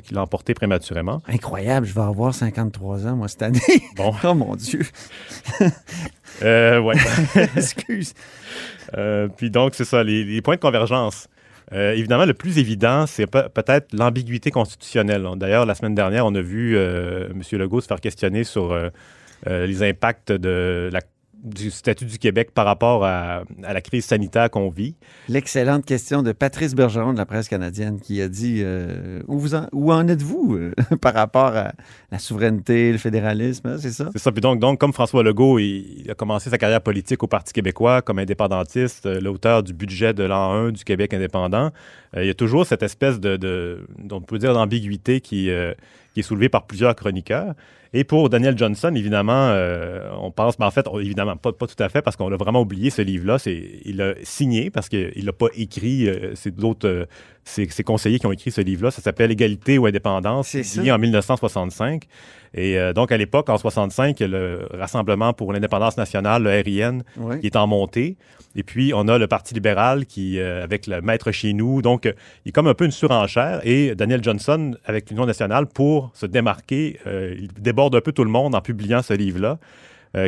qui 0.05 0.15
l'a 0.15 0.23
emporté 0.23 0.55
prématurément. 0.55 1.21
Incroyable, 1.27 1.87
je 1.87 1.93
vais 1.95 2.03
avoir 2.03 2.33
53 2.33 3.09
ans, 3.09 3.17
moi, 3.17 3.27
cette 3.27 3.43
année. 3.43 3.59
Bon, 3.97 4.15
oh 4.23 4.35
mon 4.35 4.55
Dieu. 4.55 4.83
euh, 6.43 6.81
ouais. 6.81 6.95
Excuse. 7.57 8.15
Euh, 8.97 9.29
puis 9.37 9.51
donc, 9.51 9.75
c'est 9.75 9.85
ça, 9.85 10.03
les, 10.05 10.25
les 10.25 10.41
points 10.43 10.55
de 10.57 10.61
convergence. 10.61 11.27
Euh, 11.73 11.93
évidemment, 11.93 12.25
le 12.27 12.35
plus 12.35 12.59
évident, 12.59 13.07
c'est 13.07 13.27
pe- 13.27 13.49
peut-être 13.49 13.93
l'ambiguïté 13.93 14.51
constitutionnelle. 14.51 15.27
D'ailleurs, 15.37 15.67
la 15.67 15.75
semaine 15.75 15.95
dernière, 15.95 16.27
on 16.27 16.35
a 16.35 16.41
vu 16.41 16.77
euh, 16.77 17.29
M. 17.31 17.43
Legault 17.59 17.81
se 17.81 17.87
faire 17.87 18.01
questionner 18.01 18.43
sur 18.45 18.73
euh, 18.73 18.89
les 19.47 19.83
impacts 19.83 20.33
de 20.33 20.91
la- 20.93 21.01
du 21.43 21.71
statut 21.71 22.05
du 22.05 22.19
Québec 22.19 22.51
par 22.53 22.67
rapport 22.67 23.05
à, 23.05 23.43
à 23.63 23.73
la 23.73 23.81
crise 23.81 24.05
sanitaire 24.05 24.51
qu'on 24.51 24.69
vit. 24.69 24.95
L'excellente 25.29 25.85
question 25.85 26.23
de 26.23 26.33
Patrice 26.33 26.75
Bergeron 26.75 27.13
de 27.13 27.19
la 27.19 27.27
presse 27.27 27.49
canadienne 27.49 28.01
qui 28.01 28.21
a 28.21 28.29
dit 28.29 28.61
euh, 28.61 29.21
où, 29.29 29.39
vous 29.39 29.55
en, 29.55 29.67
où 29.73 29.93
en 29.93 30.07
êtes-vous 30.09 30.57
euh, 30.57 30.73
par 31.01 31.15
rapport 31.15 31.57
à 31.57 31.73
la 32.11 32.19
souveraineté, 32.19 32.93
le 32.93 32.99
fédéralisme, 32.99 33.69
hein, 33.69 33.77
c'est 33.79 33.93
ça? 33.93 34.09
C'est 34.13 34.19
ça. 34.19 34.33
Puis 34.33 34.41
donc, 34.41 34.61
donc, 34.61 34.79
comme 34.79 34.93
François 34.93 35.23
Legault, 35.23 35.59
il, 35.59 36.03
il 36.05 36.11
a 36.11 36.15
commencé 36.15 36.51
sa 36.51 36.59
carrière 36.59 36.81
politique 36.81 37.23
au 37.23 37.27
Parti 37.27 37.53
québécois 37.53 38.03
comme 38.03 38.19
indépendantiste, 38.19 39.07
euh, 39.07 39.21
l'auteur 39.21 39.63
du 39.63 39.73
budget 39.73 40.15
de 40.15 40.25
l'an 40.25 40.53
1 40.53 40.73
du 40.73 40.85
Québec 40.85 41.15
indépendant. 41.15 41.71
Euh, 42.17 42.25
il 42.25 42.27
y 42.27 42.31
a 42.31 42.35
toujours 42.35 42.67
cette 42.67 42.83
espèce 42.83 43.21
de, 43.21 43.37
de 43.37 43.87
on 44.11 44.21
peut 44.21 44.39
dire, 44.39 44.55
d'ambiguïté 44.55 45.21
qui, 45.21 45.51
euh, 45.51 45.75
qui 46.15 46.21
est 46.21 46.25
soulevée 46.25 46.49
par 46.49 46.67
plusieurs 46.67 46.95
chroniqueurs. 46.95 47.55
Et 47.93 48.05
pour 48.05 48.29
Daniel 48.29 48.57
Johnson, 48.57 48.93
évidemment, 48.95 49.49
euh, 49.51 50.09
on 50.21 50.31
pense, 50.31 50.59
mais 50.61 50.65
en 50.65 50.71
fait, 50.71 50.87
on- 50.87 51.01
évidemment, 51.01 51.37
pas, 51.37 51.53
pas 51.53 51.67
tout 51.67 51.83
à 51.83 51.89
fait, 51.89 52.03
parce 52.03 52.17
qu'on 52.17 52.33
a 52.33 52.37
vraiment 52.37 52.61
oublié 52.61 52.89
ce 52.91 53.03
livre-là. 53.03 53.39
C'est, 53.41 53.81
il 53.85 53.97
l'a 53.97 54.15
signé 54.23 54.71
parce 54.71 54.89
qu'il 54.89 55.25
l'a 55.25 55.33
pas 55.33 55.49
écrit. 55.57 56.09
euh, 56.09 56.33
c'est 56.37 56.55
d'autres, 56.55 56.87
euh, 56.89 57.07
ses 57.45 57.67
conseillers 57.83 58.21
qui 58.21 58.27
ont 58.27 58.33
écrit 58.33 58.53
ce 58.53 58.61
livre-là. 58.61 58.93
Ça 58.93 59.03
s'appelle 59.03 59.33
Égalité 59.33 59.77
ou 59.77 59.87
indépendance, 59.87 60.49
publié 60.63 60.93
en 60.93 60.99
1965. 60.99 62.05
Et 62.55 62.79
euh, 62.79 62.93
donc, 62.93 63.13
à 63.13 63.17
l'époque, 63.17 63.49
en 63.49 63.59
65, 63.59 64.19
il 64.19 64.23
y 64.23 64.27
a 64.27 64.29
le 64.29 64.67
Rassemblement 64.73 65.33
pour 65.33 65.53
l'indépendance 65.53 65.97
nationale, 65.97 66.43
le 66.43 66.51
RIN, 66.51 66.99
Oui. 67.17 67.41
qui 67.41 67.47
est 67.47 67.57
en 67.57 67.67
montée. 67.69 68.17
Et 68.57 68.65
puis, 68.65 68.93
on 68.95 69.07
a 69.07 69.19
le 69.19 69.29
Parti 69.29 69.55
libéral 69.55 70.05
qui, 70.07 70.41
euh, 70.41 70.65
avec 70.65 70.89
le 70.89 71.01
maître 71.01 71.31
chez 71.31 71.53
nous. 71.53 71.81
Donc, 71.83 72.07
euh, 72.07 72.13
il 72.45 72.49
y 72.49 72.51
a 72.51 72.53
comme 72.53 72.67
un 72.67 72.75
peu 72.75 72.85
une 72.85 72.91
surenchère. 72.91 73.61
Et 73.65 73.95
Daniel 73.95 74.23
Johnson, 74.25 74.75
avec 74.85 75.09
l'Union 75.11 75.27
nationale, 75.27 75.67
pour 75.67 76.11
se 76.15 76.27
démarquer, 76.27 76.99
euh, 77.07 77.37
il 77.39 77.53
déborde 77.53 77.95
un 77.95 78.01
peu 78.01 78.11
tout 78.11 78.25
le 78.25 78.31
monde 78.31 78.55
en 78.57 78.61
publiant 78.61 79.03
ce 79.03 79.15
livre-là, 79.15 79.59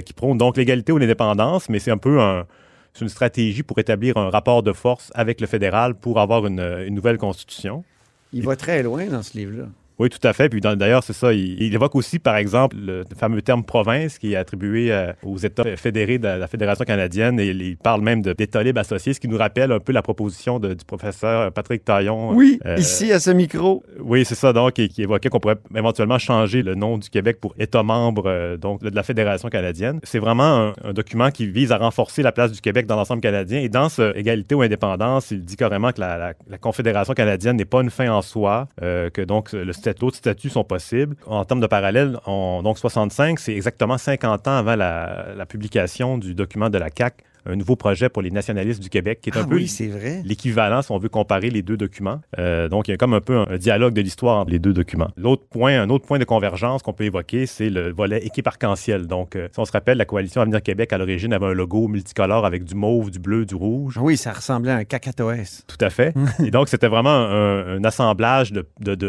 qui 0.07 0.13
prône 0.13 0.39
donc 0.39 0.57
l'égalité 0.57 0.93
ou 0.93 0.99
l'indépendance, 0.99 1.69
mais 1.69 1.81
c'est 1.81 1.91
un 1.91 1.99
peu 1.99 2.21
un- 2.21 2.47
c'est 2.95 3.03
une 3.05 3.09
stratégie 3.09 3.65
pour 3.65 3.81
établir 3.81 4.17
un 4.17 4.31
rapport 4.31 4.63
de 4.63 4.73
force 4.73 5.11
avec 5.17 5.41
le 5.41 5.49
fédéral 5.49 5.97
pour 5.97 6.21
avoir 6.21 6.47
une, 6.47 6.61
une 6.87 6.95
nouvelle 6.95 7.19
constitution. 7.19 7.83
Il 8.33 8.45
va 8.45 8.55
très 8.55 8.85
loin 8.85 9.07
dans 9.07 9.25
ce 9.25 9.37
livre-là. 9.37 9.65
Oui, 10.03 10.09
tout 10.11 10.27
à 10.27 10.33
fait. 10.33 10.49
Puis 10.49 10.61
d'ailleurs, 10.61 11.05
c'est 11.05 11.13
ça. 11.13 11.33
Il, 11.33 11.63
il 11.63 11.73
évoque 11.75 11.95
aussi, 11.95 12.19
par 12.19 12.37
exemple, 12.37 12.77
le 12.79 13.05
fameux 13.17 13.41
terme 13.43 13.63
province 13.65 14.19
qui 14.19 14.33
est 14.33 14.37
attribué 14.37 14.93
euh, 14.93 15.13
aux 15.23 15.39
États 15.39 15.65
fédérés 15.77 16.19
de 16.19 16.27
la 16.27 16.47
Fédération 16.49 16.85
canadienne. 16.85 17.39
Et 17.39 17.47
il, 17.49 17.77
parle 17.77 18.01
même 18.03 18.21
d'États 18.23 18.63
libres 18.63 18.81
associés, 18.81 19.15
ce 19.15 19.21
qui 19.21 19.29
nous 19.29 19.39
rappelle 19.39 19.71
un 19.73 19.79
peu 19.79 19.93
la 19.93 20.03
proposition 20.03 20.59
de- 20.59 20.75
du 20.75 20.85
professeur 20.85 21.53
Patrick 21.53 21.85
Taillon. 21.85 22.33
Oui, 22.33 22.59
Euh, 22.67 22.77
ici, 22.77 23.13
à 23.13 23.21
ce 23.21 23.31
micro. 23.31 23.83
Oui, 24.01 24.25
c'est 24.25 24.35
ça, 24.35 24.53
donc, 24.53 24.79
et 24.79 24.89
qui 24.89 25.03
évoquait 25.03 25.29
qu'on 25.29 25.41
pourrait 25.41 25.59
éventuellement 25.75 26.19
changer 26.19 26.63
le 26.63 26.75
nom 26.75 26.99
du 26.99 27.09
Québec 27.09 27.39
pour 27.41 27.55
État 27.59 27.83
membre 27.83 28.25
euh, 28.27 28.57
donc, 28.57 28.83
de 28.83 28.95
la 28.95 29.03
Fédération 29.03 29.49
canadienne. 29.49 30.01
C'est 30.03 30.19
vraiment 30.19 30.69
un, 30.69 30.73
un 30.85 30.93
document 30.93 31.31
qui 31.31 31.47
vise 31.47 31.71
à 31.73 31.79
renforcer 31.79 32.23
la 32.23 32.33
place 32.33 32.51
du 32.53 32.61
Québec 32.61 32.87
dans 32.87 32.97
l'ensemble 32.97 33.21
canadien. 33.21 33.61
Et 33.61 33.69
dans 33.69 33.89
ce 33.89 34.17
égalité 34.17 34.55
ou 34.55 34.63
indépendance, 34.63 35.31
il 35.31 35.45
dit 35.45 35.57
carrément 35.57 35.93
que 35.93 36.01
la, 36.01 36.17
la- 36.19 36.35
la 36.49 36.59
Confédération 36.59 37.15
canadienne 37.15 37.57
n'est 37.57 37.65
pas 37.65 37.83
une 37.83 37.91
fin 37.91 38.11
en 38.13 38.23
soi, 38.23 38.69
euh, 38.83 39.11
que 39.11 39.23
donc 39.23 39.53
le 39.53 39.73
stat- 39.73 39.92
d'autres 39.95 40.17
statuts 40.17 40.51
sont 40.51 40.65
possibles. 40.65 41.17
En 41.27 41.45
termes 41.45 41.61
de 41.61 41.67
parallèle, 41.67 42.19
on- 42.27 42.63
donc 42.63 42.79
65, 42.79 43.39
c'est 43.39 43.55
exactement 43.55 43.99
50 43.99 44.49
ans 44.49 44.57
avant 44.57 44.77
la, 44.77 45.29
la 45.37 45.47
publication 45.47 46.19
du 46.19 46.35
document 46.35 46.71
de 46.71 46.79
la 46.79 46.89
CAQ, 46.97 47.25
un 47.47 47.57
nouveau 47.57 47.77
projet 47.77 48.09
pour 48.09 48.23
les 48.23 48.31
nationalistes 48.31 48.83
du 48.83 48.89
Québec, 48.89 49.21
qui 49.23 49.31
est 49.31 49.33
Ah 49.37 49.41
un 49.41 49.45
peu 49.45 49.57
oui, 49.57 49.69
c'est 49.69 49.89
vrai. 49.89 50.23
l'équivalent 50.25 50.83
si 50.83 50.91
on 50.93 50.99
veut 50.99 51.09
comparer 51.09 51.51
les 51.51 51.63
deux 51.63 51.77
documents. 51.77 52.21
Euh, 52.39 52.69
donc, 52.69 52.89
il 52.89 52.93
y 52.93 52.95
a 52.95 52.97
comme 52.97 53.15
un 53.15 53.21
peu 53.21 53.37
un, 53.49 53.57
dialogue 53.57 53.95
de 53.95 54.01
l'histoire 54.01 54.39
entre 54.41 54.51
les 54.51 54.59
deux 54.59 54.73
documents. 54.73 55.11
L'autre 55.17 55.45
point, 55.51 55.81
un 55.81 55.91
autre 55.91 56.07
point 56.07 56.19
de 56.19 56.25
convergence 56.25 56.83
qu'on 56.83 56.93
peut 56.93 57.05
évoquer, 57.05 57.47
c'est 57.47 57.71
le 57.71 57.93
volet 57.93 58.19
équipe 58.25 58.47
arc-en-ciel. 58.47 59.07
Donc, 59.07 59.37
euh, 59.37 59.49
si 59.53 59.59
on 59.61 59.65
se 59.65 59.73
rappelle, 59.73 59.99
la 59.99 60.05
coalition 60.05 60.41
Avenir 60.41 60.63
Québec, 60.63 60.93
à 60.93 60.99
l'origine, 60.99 61.33
avait 61.33 61.47
un 61.47 61.53
logo 61.53 61.89
multicolore 61.89 62.47
avec 62.47 62.65
du 62.65 62.75
mauve, 62.75 63.11
du 63.11 63.19
bleu, 63.19 63.45
du 63.45 63.55
rouge. 63.55 63.99
Oui, 64.01 64.17
ça 64.17 64.33
ressemblait 64.33 64.73
à 64.73 64.77
un 64.77 64.85
cacatoès. 64.85 65.65
Tout 65.67 65.85
à 65.85 65.91
fait. 65.91 66.15
Et 66.45 66.51
donc, 66.51 66.69
c'était 66.69 66.89
vraiment 66.89 67.11
un, 67.11 67.79
un 67.79 67.85
assemblage 67.85 68.53
de- 68.53 68.67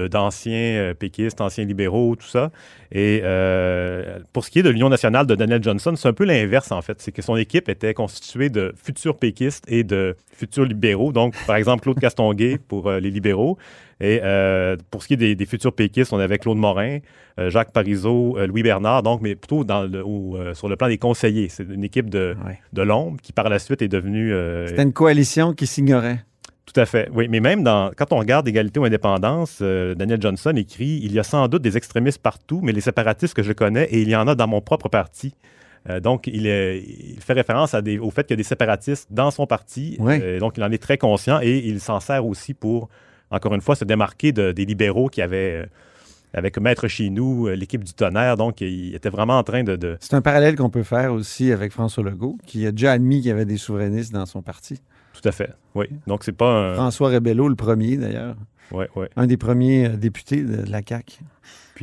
d'anciens 0.07 0.53
euh, 0.53 0.93
péquistes, 0.93 1.41
anciens 1.41 1.65
libéraux, 1.65 2.15
tout 2.15 2.27
ça. 2.27 2.51
Et 2.91 3.21
euh, 3.23 4.19
pour 4.33 4.45
ce 4.45 4.51
qui 4.51 4.59
est 4.59 4.63
de 4.63 4.69
l'Union 4.69 4.89
nationale 4.89 5.25
de 5.25 5.35
Daniel 5.35 5.63
Johnson, 5.63 5.93
c'est 5.95 6.07
un 6.07 6.13
peu 6.13 6.25
l'inverse, 6.25 6.71
en 6.71 6.81
fait. 6.81 7.01
C'est 7.01 7.11
que 7.11 7.21
son 7.21 7.35
équipe 7.37 7.69
était 7.69 7.93
constituée 7.93 8.22
constitué 8.23 8.49
de 8.49 8.73
futurs 8.81 9.17
péquistes 9.17 9.65
et 9.67 9.83
de 9.83 10.15
futurs 10.31 10.65
libéraux. 10.65 11.11
Donc, 11.11 11.35
par 11.45 11.57
exemple, 11.57 11.83
Claude 11.83 11.99
Castonguay 11.99 12.57
pour 12.67 12.87
euh, 12.87 12.99
les 12.99 13.11
libéraux. 13.11 13.57
Et 13.99 14.21
euh, 14.23 14.77
pour 14.91 15.03
ce 15.03 15.07
qui 15.07 15.13
est 15.13 15.17
des, 15.17 15.35
des, 15.35 15.45
futurs 15.45 15.73
péquistes, 15.73 16.13
on 16.13 16.19
avait 16.19 16.37
Claude 16.37 16.57
Morin, 16.57 16.99
euh, 17.39 17.49
Jacques 17.49 17.71
Parizeau, 17.71 18.37
Louis 18.47 18.63
Bernard, 18.63 19.03
donc, 19.03 19.21
mais 19.21 19.35
plutôt 19.35 19.63
dans 19.63 19.83
le, 19.83 20.03
ou, 20.03 20.37
sur 20.53 20.67
le 20.69 20.75
plan 20.75 20.87
des 20.87 20.97
conseillers. 20.97 21.49
C'est 21.49 21.63
une 21.63 21.83
équipe 21.83 22.09
de, 22.09 22.35
Ouais. 22.45 22.59
de 22.71 22.81
l'ombre 22.81 23.17
qui, 23.21 23.33
par 23.33 23.49
la 23.49 23.59
suite, 23.59 23.81
est 23.81 23.87
devenue. 23.87 24.33
C'était 24.67 24.83
une 24.83 24.93
coalition 24.93 25.53
qui 25.53 25.67
s'ignorait. 25.67 26.23
tout 26.65 26.79
à 26.79 26.85
fait. 26.85 27.09
Oui, 27.13 27.27
mais 27.29 27.39
même 27.39 27.63
dans, 27.63 27.91
quand 27.95 28.11
on 28.11 28.17
regarde 28.17 28.47
Égalité 28.47 28.79
ou 28.79 28.85
Indépendance, 28.85 29.59
euh, 29.61 29.95
Daniel 29.95 30.21
Johnson 30.21 30.53
écrit 30.55 30.99
Il 31.03 31.11
y 31.13 31.19
a 31.19 31.23
sans 31.23 31.47
doute 31.47 31.61
des 31.61 31.77
extrémistes 31.77 32.21
partout, 32.21 32.61
mais 32.63 32.71
les 32.71 32.81
séparatistes 32.81 33.33
que 33.35 33.43
je 33.43 33.53
connais, 33.53 33.85
et 33.85 34.01
il 34.01 34.09
y 34.09 34.15
en 34.15 34.27
a 34.27 34.35
dans 34.35 34.47
mon 34.47 34.61
propre 34.61 34.89
parti. 34.89 35.33
Euh, 35.89 35.99
donc, 35.99 36.27
il, 36.27 36.43
fait 37.19 37.33
référence 37.33 37.73
à 37.73 37.81
des- 37.81 37.99
au 37.99 38.09
fait 38.09 38.23
qu'il 38.23 38.31
y 38.33 38.37
a 38.37 38.37
des 38.37 38.43
séparatistes 38.43 39.07
dans 39.11 39.31
son 39.31 39.45
parti. 39.45 39.97
Oui. 39.99 40.19
Euh, 40.21 40.39
donc, 40.39 40.53
il 40.57 40.63
en 40.63 40.71
est 40.71 40.81
très 40.81 40.97
conscient 40.97 41.39
et 41.41 41.57
il 41.57 41.79
s'en 41.81 41.99
sert 41.99 42.25
aussi 42.25 42.53
pour, 42.53 42.89
encore 43.31 43.53
une 43.53 43.61
fois, 43.61 43.75
se 43.75 43.83
démarquer 43.83 44.31
de- 44.31 44.51
des 44.53 44.63
libéraux 44.65 45.09
qui 45.09 45.21
avaient, 45.21 45.63
euh, 45.63 45.65
avec 46.33 46.57
Maître 46.57 46.87
chez 46.87 47.09
nous, 47.09 47.47
l'équipe 47.49 47.83
du 47.83 47.93
tonnerre. 47.93 48.37
Donc, 48.37 48.61
il 48.61 48.95
était 48.95 49.09
vraiment 49.09 49.37
en 49.37 49.43
train 49.43 49.63
de- 49.63 49.75
de, 49.75 49.97
C'est 49.99 50.13
un 50.15 50.21
parallèle 50.21 50.55
qu'on 50.55 50.69
peut 50.69 50.83
faire 50.83 51.11
aussi 51.13 51.51
avec 51.51 51.71
François 51.73 52.03
Legault, 52.03 52.37
qui 52.45 52.65
a 52.65 52.71
déjà 52.71 52.93
admis 52.93 53.17
qu'il 53.17 53.27
y 53.27 53.31
avait 53.31 53.45
des 53.45 53.57
souverainistes 53.57 54.13
dans 54.13 54.25
son 54.25 54.41
parti. 54.41 54.79
Tout 55.13 55.27
à 55.27 55.31
fait. 55.31 55.51
Oui. 55.75 55.87
Donc, 56.07 56.23
c'est 56.23 56.31
pas 56.31 56.49
un. 56.71 56.73
François 56.75 57.09
Rebello, 57.09 57.47
le 57.49 57.55
premier 57.55 57.97
d'ailleurs, 57.97 58.35
Ouais, 58.71 58.87
ouais. 58.95 59.09
un 59.15 59.27
des 59.27 59.37
premiers 59.37 59.89
députés 59.89 60.41
de 60.43 60.63
la 60.71 60.81
CAQ. 60.87 61.19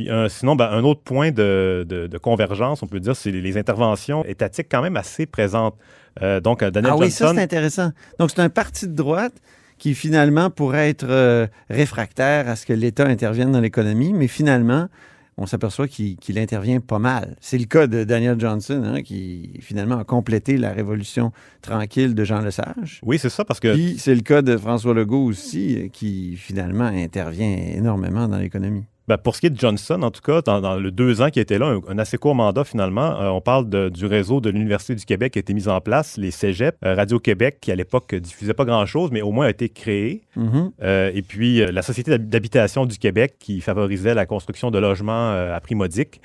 Puis 0.00 0.08
euh, 0.10 0.30
sinon, 0.30 0.56
ben, 0.56 0.70
un 0.70 0.82
autre 0.82 1.02
point 1.02 1.30
de, 1.30 1.84
de- 1.86 2.06
de 2.06 2.18
convergence, 2.18 2.82
on 2.82 2.86
peut 2.86 3.00
dire, 3.00 3.14
c'est 3.14 3.30
les, 3.30 3.42
les 3.42 3.58
interventions 3.58 4.24
étatiques 4.24 4.68
quand 4.70 4.80
même 4.80 4.96
assez 4.96 5.26
présentes. 5.26 5.76
Euh, 6.22 6.40
donc, 6.40 6.62
euh, 6.62 6.70
Daniel 6.70 6.92
Ah 6.94 6.96
oui, 6.96 7.10
ça 7.10 7.34
c'est 7.34 7.42
intéressant. 7.42 7.90
Donc 8.18 8.30
c'est 8.30 8.40
un 8.40 8.48
parti 8.48 8.88
de 8.88 8.94
droite 8.94 9.34
qui 9.76 9.94
finalement 9.94 10.48
pourrait 10.48 10.88
être 10.88 11.04
euh, 11.06 11.46
réfractaire 11.68 12.48
à 12.48 12.56
ce 12.56 12.64
que 12.64 12.72
l'État 12.72 13.04
intervienne 13.06 13.52
dans 13.52 13.60
l'économie, 13.60 14.14
mais 14.14 14.26
finalement, 14.26 14.88
on 15.36 15.44
s'aperçoit 15.44 15.86
qu'il 15.86 16.38
intervient 16.38 16.80
pas 16.80 16.98
mal. 16.98 17.36
C'est 17.40 17.58
le 17.58 17.64
cas 17.66 17.86
de 17.86 18.04
Daniel 18.04 18.40
Johnson, 18.40 18.82
hein, 18.84 19.02
qui 19.02 19.52
finalement 19.60 19.98
a 19.98 20.04
complété 20.04 20.56
la 20.56 20.72
révolution 20.72 21.30
tranquille 21.60 22.14
de 22.14 22.24
Jean 22.24 22.40
Lesage. 22.40 23.00
oui, 23.04 23.18
c'est 23.18 23.30
ça, 23.30 23.44
parce 23.44 23.60
que 23.60 23.72
Puis 23.74 23.96
c'est 23.98 24.14
le 24.14 24.20
cas 24.22 24.40
de 24.42 24.56
François 24.56 24.94
Legault 24.94 25.24
aussi, 25.24 25.90
qui 25.92 26.36
finalement 26.36 26.84
intervient 26.84 27.54
énormément 27.74 28.28
dans 28.28 28.38
l'économie. 28.38 28.84
Ben, 29.10 29.18
pour 29.18 29.34
ce 29.34 29.40
qui 29.40 29.46
est 29.48 29.50
de 29.50 29.58
Johnson, 29.58 30.00
en 30.02 30.10
tout 30.10 30.20
cas, 30.20 30.40
dans, 30.40 30.60
dans 30.60 30.76
le 30.76 30.90
deux 30.92 31.20
ans 31.20 31.30
qui 31.30 31.40
était 31.40 31.58
là, 31.58 31.66
un, 31.66 31.80
un 31.88 31.98
assez 31.98 32.16
court 32.16 32.34
mandat 32.36 32.62
finalement, 32.64 33.20
euh, 33.20 33.28
on 33.28 33.40
parle 33.40 33.68
de- 33.68 33.88
du 33.88 34.06
réseau 34.06 34.40
de 34.40 34.50
l'Université 34.50 34.94
du 34.94 35.04
Québec 35.04 35.32
qui 35.32 35.38
a 35.38 35.40
été 35.40 35.52
mis 35.52 35.66
en 35.68 35.80
place, 35.80 36.16
les 36.16 36.30
cégeps, 36.30 36.78
euh, 36.84 36.94
Radio-Québec, 36.94 37.58
qui 37.60 37.72
à 37.72 37.74
l'époque 37.74 38.14
diffusait 38.14 38.54
pas 38.54 38.64
grand-chose, 38.64 39.10
mais 39.10 39.20
au 39.22 39.32
moins 39.32 39.46
a 39.46 39.50
été 39.50 39.68
créé. 39.68 40.22
Mhm. 40.36 40.70
Euh, 40.82 41.10
et 41.12 41.22
puis, 41.22 41.58
la 41.72 41.82
Société 41.82 42.12
d'hab- 42.12 42.28
d'habitation 42.28 42.86
du 42.86 42.98
Québec 42.98 43.34
qui 43.40 43.60
favorisait 43.60 44.14
la 44.14 44.26
construction 44.26 44.70
de 44.70 44.78
logements 44.78 45.32
à 45.32 45.58
prix 45.60 45.74
modique. 45.74 46.20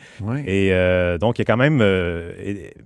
Et 0.46 0.70
donc, 1.20 1.40
il 1.40 1.42
y 1.42 1.42
a 1.42 1.46
quand 1.46 1.58
même 1.58 1.82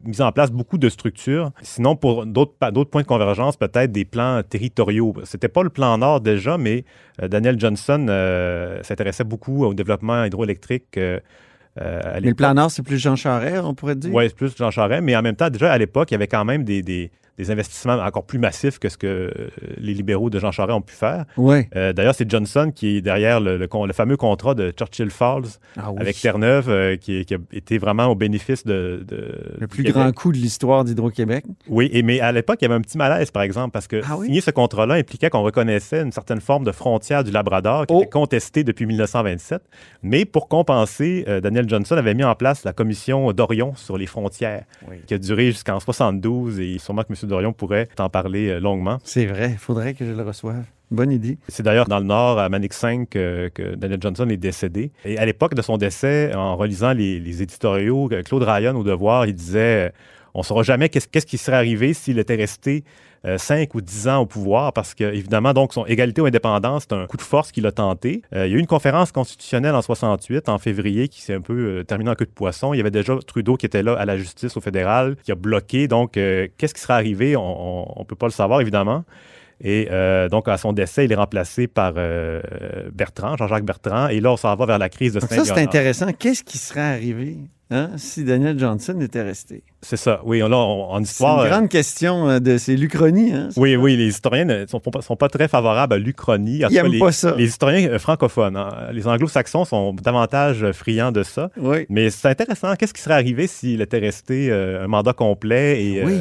mis 0.06 0.22
en 0.22 0.32
place 0.32 0.52
beaucoup 0.52 0.78
de 0.78 0.88
structures. 0.90 1.52
Sinon, 1.62 1.96
pour 1.96 2.26
d'autres 2.26 2.54
points 2.90 3.02
de 3.02 3.08
convergence, 3.08 3.58
peut-être 3.58 3.92
des 3.92 4.06
plans 4.06 4.42
territoriaux. 4.48 5.14
C'était 5.24 5.50
pas 5.50 5.64
le 5.64 5.70
plan 5.70 5.98
Nord 5.98 6.22
déjà, 6.22 6.58
mais 6.58 6.86
Daniel 7.22 7.60
Johnson 7.60 8.06
s'intéressait 8.84 9.24
beaucoup 9.26 9.66
au 9.66 9.74
développement 9.74 9.89
hydroélectrique. 10.26 11.00
Euh, 11.82 12.02
Mais 12.16 12.30
le 12.30 12.34
plan 12.36 12.54
Nord, 12.54 12.72
c'est 12.72 12.84
plus 12.84 12.98
Jean 12.98 13.16
Charest, 13.16 13.62
on 13.64 13.74
pourrait 13.74 13.96
dire? 13.96 14.14
Oui, 14.14 14.26
c'est 14.28 14.36
plus 14.36 14.56
Jean 14.58 14.72
Charest, 14.72 15.02
mais 15.04 15.16
en 15.16 15.22
même 15.22 15.36
temps, 15.36 15.50
déjà 15.50 15.72
à 15.72 15.78
l'époque, 15.78 16.12
il 16.12 16.14
y 16.14 16.16
avait 16.16 16.28
quand 16.28 16.46
même 16.46 16.64
des, 16.64 16.82
des- 16.82 17.12
des 17.38 17.52
investissements 17.52 17.94
encore 17.94 18.26
plus 18.26 18.38
massifs 18.38 18.80
que 18.80 18.90
ce 18.90 18.98
que 18.98 19.08
euh, 19.08 19.32
les 19.78 19.94
libéraux 19.94 20.30
de 20.30 20.40
Jean 20.40 20.52
Charest 20.52 20.76
ont 20.78 20.82
pu 20.82 20.94
faire. 20.94 21.24
Oui. 21.38 21.60
Euh, 21.74 21.94
D'ailleurs, 21.94 22.14
c'est 22.14 22.30
Johnson 22.30 22.70
qui 22.76 22.98
est 22.98 23.02
derrière 23.02 23.40
le, 23.40 23.56
le 23.58 23.94
fameux 23.94 24.18
contrat 24.18 24.56
de 24.56 24.72
Churchill 24.72 25.10
Falls 25.10 25.44
Ah 25.78 25.90
oui. 25.90 26.02
avec 26.02 26.20
Terre-Neuve, 26.20 26.68
euh, 26.70 26.98
qui, 26.98 27.24
qui 27.24 27.36
a 27.36 27.38
été 27.54 27.78
vraiment 27.78 28.08
au 28.08 28.16
bénéfice 28.16 28.66
de. 28.66 29.06
de- 29.08 29.56
Le 29.58 29.68
plus 29.68 29.84
grand 29.86 30.12
coup 30.12 30.34
de 30.34 30.38
l'histoire 30.38 30.84
d'Hydro-Québec. 30.84 31.46
Oui, 31.70 31.90
et, 31.94 32.04
mais 32.04 32.20
à 32.20 32.34
l'époque, 32.34 32.58
il 32.60 32.66
y 32.66 32.68
avait 32.68 32.76
un 32.76 32.82
petit 32.82 32.98
malaise, 32.98 33.32
par 33.32 33.44
exemple, 33.44 33.72
parce 33.72 33.88
que 33.88 34.02
Ah 34.06 34.18
oui? 34.18 34.26
signer 34.26 34.42
ce 34.42 34.52
contrat-là 34.52 34.96
impliquait 34.96 35.30
qu'on 35.30 35.42
reconnaissait 35.44 36.02
une 36.02 36.12
certaine 36.12 36.42
forme 36.42 36.66
de 36.66 36.74
frontière 36.74 37.24
du 37.24 37.32
Labrador 37.32 37.86
qui 37.88 37.94
Oh. 37.94 38.02
était 38.02 38.10
contestée 38.10 38.66
depuis 38.66 38.86
1927. 38.86 39.62
Mais 40.04 40.26
pour 40.26 40.50
compenser, 40.50 41.24
Daniel 41.42 41.69
Johnson 41.70 41.96
avait 41.96 42.14
mis 42.14 42.24
en 42.24 42.36
place 42.36 42.64
la 42.64 42.74
commission 42.74 43.32
d'Orion 43.32 43.74
sur 43.76 43.98
les 43.98 44.06
frontières, 44.08 44.64
Oui. 44.90 44.98
qui 45.08 45.14
a 45.14 45.18
duré 45.18 45.48
jusqu'en 45.48 45.80
72, 45.80 46.60
et 46.60 46.78
sûrement 46.80 47.04
que 47.04 47.14
M. 47.14 47.30
Dorion 47.30 47.54
pourrait 47.54 47.88
en 48.00 48.10
parler 48.10 48.50
euh, 48.50 48.60
longuement. 48.60 48.98
C'est 49.04 49.26
vrai, 49.26 49.52
il 49.52 49.58
faudrait 49.58 49.94
que 49.94 50.06
je 50.06 50.12
le 50.12 50.24
reçoive. 50.24 50.64
Bonne 50.92 51.12
idée. 51.12 51.38
C'est 51.48 51.62
d'ailleurs 51.62 51.86
dans 51.88 52.00
le 52.00 52.06
Nord, 52.06 52.40
à 52.40 52.50
Manic 52.50 52.74
5, 52.74 53.08
que, 53.10 53.50
que 53.54 53.76
Daniel 53.76 54.00
Johnson 54.02 54.28
est 54.30 54.38
décédé. 54.38 54.92
Et 55.06 55.20
à 55.20 55.26
l'époque 55.26 55.54
de 55.54 55.62
son 55.62 55.78
décès, 55.78 56.34
en 56.34 56.56
relisant 56.56 56.94
les, 56.94 57.20
les 57.20 57.44
éditoriaux, 57.44 58.10
euh, 58.12 58.24
Claude 58.24 58.42
Ryan 58.44 58.76
au 58.76 58.84
Devoir, 58.84 59.28
il 59.28 59.34
disait 59.36 59.88
euh, 59.88 59.90
on 60.40 60.42
ne 60.42 60.46
saura 60.46 60.64
jamais 60.64 60.88
qu'est-ce 60.88 61.26
qui 61.26 61.38
serait 61.38 61.58
arrivé 61.58 61.94
s'il 61.94 62.18
était 62.18 62.36
resté 62.36 62.86
euh, 63.26 63.38
5 63.38 63.76
ou 63.76 63.82
10 63.82 64.08
ans 64.08 64.20
au 64.20 64.26
pouvoir, 64.26 64.72
parce 64.72 64.94
que, 64.94 65.04
évidemment, 65.04 65.52
donc, 65.52 65.74
son 65.74 65.86
égalité 65.86 66.22
ou 66.22 66.26
indépendance, 66.26 66.86
c'est 66.88 66.96
un 66.96 67.06
coup 67.08 67.18
de 67.18 67.22
force 67.22 67.52
qu'il 67.52 67.68
a 67.68 67.74
tenté. 67.74 68.22
Euh, 68.34 68.48
il 68.48 68.52
y 68.54 68.56
a 68.56 68.58
eu 68.58 68.60
une 68.62 68.66
conférence 68.66 69.12
constitutionnelle 69.12 69.76
en 69.76 69.82
68, 69.82 70.48
en 70.48 70.58
février, 70.58 71.10
qui 71.10 71.22
s'est 71.22 71.34
un 71.34 71.42
peu 71.42 71.80
euh, 71.80 71.84
terminée 71.84 72.10
en 72.10 72.16
queue 72.16 72.24
de 72.24 72.32
poisson. 72.32 72.74
Il 72.74 72.78
y 72.78 72.80
avait 72.80 72.90
déjà 72.90 73.18
Trudeau 73.28 73.58
qui 73.58 73.66
était 73.66 73.84
là 73.84 73.96
à 73.96 74.06
la 74.06 74.16
justice 74.16 74.56
au 74.56 74.62
fédéral, 74.62 75.18
qui 75.24 75.34
a 75.34 75.36
bloqué. 75.36 75.90
Donc, 75.90 76.16
euh, 76.16 76.48
qu'est-ce 76.58 76.74
qui 76.74 76.80
serait 76.80 76.94
arrivé? 76.94 77.36
On 77.36 77.94
ne 78.00 78.06
peut 78.06 78.16
pas 78.16 78.28
le 78.28 78.32
savoir, 78.32 78.62
évidemment. 78.62 79.04
Et 79.62 79.88
euh, 79.92 80.30
donc, 80.30 80.48
à 80.48 80.58
son 80.58 80.72
décès, 80.72 81.06
il 81.06 81.12
est 81.12 81.16
remplacé 81.16 81.68
par 81.68 81.94
euh, 81.98 82.42
Bertrand, 82.94 83.36
Jean-Jacques 83.38 83.66
Bertrand. 83.66 84.08
Et 84.08 84.22
là, 84.22 84.32
on 84.32 84.38
s'en 84.38 84.56
va 84.56 84.66
vers 84.66 84.78
la 84.80 84.88
crise 84.90 85.14
de 85.14 85.20
Donc 85.20 85.30
ça, 85.30 85.44
c'est 85.44 85.62
intéressant. 85.62 86.08
Qu'est-ce 86.18 86.44
qui 86.46 86.58
serait 86.58 86.80
arrivé 86.80 87.36
hein, 87.70 87.90
si 87.98 88.24
Daniel 88.24 88.58
Johnson 88.58 88.98
était 89.02 89.22
resté? 89.22 89.64
C'est 89.82 89.98
ça. 89.98 90.22
Oui, 90.24 90.40
là, 90.40 90.48
on- 90.48 90.92
en 90.92 90.98
C'est 91.00 91.04
histoire. 91.12 91.42
une 91.42 91.48
euh, 91.48 91.50
grande 91.50 91.68
question 91.70 92.40
de... 92.40 92.58
C'est 92.58 92.78
l'Uchronie, 92.78 93.34
hein? 93.34 93.50
Oui, 93.58 93.76
oui, 93.76 93.98
les 93.98 94.08
historiens 94.08 94.46
ne 94.46 94.66
sont, 94.66 94.80
pas- 94.80 95.02
sont 95.02 95.18
pas 95.18 95.28
très 95.28 95.50
favorables 95.50 95.94
à 95.94 95.98
l'Uchronie. 95.98 96.60
Ils 96.60 96.68
tout 96.68 96.74
cas, 96.74 96.80
aiment 96.86 96.92
les, 96.94 97.00
pas 97.00 97.12
ça. 97.12 97.36
Les 97.38 97.46
historiens 97.48 98.00
francophones, 98.00 98.56
hein. 98.56 98.70
les 98.94 99.08
anglo-saxons 99.08 99.66
sont 99.66 99.94
davantage 99.94 100.72
friands 100.72 101.12
de 101.12 101.24
ça. 101.24 101.50
Oui. 101.58 101.86
Mais 101.90 102.10
c'est 102.12 102.30
intéressant. 102.30 102.76
Qu'est-ce 102.76 102.94
qui 102.94 103.02
serait 103.02 103.16
arrivé 103.16 103.46
s'il 103.48 103.82
était 103.82 104.00
resté 104.00 104.52
un 104.54 104.88
mandat 104.88 105.12
complet 105.14 105.84
et 105.84 106.04
Oui. 106.06 106.14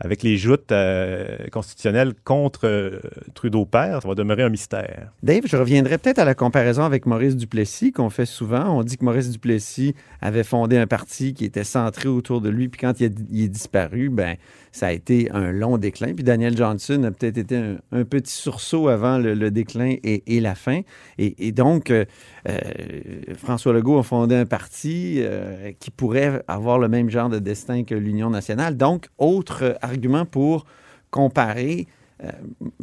Avec 0.00 0.22
les 0.22 0.38
joutes 0.38 0.72
euh, 0.72 1.36
constitutionnelles 1.52 2.14
contre 2.24 2.66
euh, 2.66 3.00
Trudeau 3.34 3.66
père? 3.66 4.00
Ça 4.02 4.08
va 4.08 4.14
demeurer 4.14 4.42
un 4.42 4.48
mystère. 4.48 5.12
Dave, 5.22 5.42
je 5.44 5.56
reviendrai 5.56 5.98
peut-être 5.98 6.18
à 6.18 6.24
la 6.24 6.34
comparaison 6.34 6.84
avec 6.84 7.04
Maurice 7.04 7.36
Duplessis 7.36 7.92
qu'on 7.92 8.08
fait 8.08 8.26
souvent. 8.26 8.78
On 8.78 8.82
dit 8.82 8.96
que 8.96 9.04
Maurice 9.04 9.30
Duplessis 9.30 9.94
avait 10.22 10.42
fondé 10.42 10.78
un 10.78 10.86
parti 10.86 11.34
qui 11.34 11.44
était 11.44 11.64
centré 11.64 12.08
autour 12.08 12.40
de 12.40 12.48
lui, 12.48 12.68
puis 12.68 12.80
quand 12.80 12.98
il, 13.00 13.04
est 13.06 13.48
disparu, 13.48 14.08
ben 14.08 14.36
ça 14.72 14.86
a 14.86 14.92
été 14.92 15.30
un 15.32 15.50
long 15.52 15.76
déclin. 15.76 16.14
Puis 16.14 16.24
Daniel 16.24 16.56
Johnson 16.56 17.02
a 17.04 17.10
peut-être 17.10 17.38
été 17.38 17.56
un, 17.92 18.04
petit 18.04 18.32
sursaut 18.32 18.88
avant 18.88 19.18
le, 19.18 19.50
déclin 19.50 19.96
et, 20.02 20.40
la 20.40 20.54
fin. 20.54 20.80
Et, 21.18 21.50
donc, 21.50 21.90
euh, 21.90 22.04
François 23.36 23.72
Legault 23.72 23.98
a 23.98 24.04
fondé 24.04 24.36
un 24.36 24.46
parti 24.46 25.20
qui 25.80 25.90
pourrait 25.90 26.44
avoir 26.46 26.78
le 26.78 26.88
même 26.88 27.10
genre 27.10 27.28
de 27.28 27.40
destin 27.40 27.82
que 27.82 27.96
l'Union 27.96 28.30
nationale. 28.30 28.76
Donc, 28.76 29.08
autre 29.18 29.76
argument 29.90 30.24
pour 30.24 30.64
comparer 31.10 31.86
euh, 32.24 32.30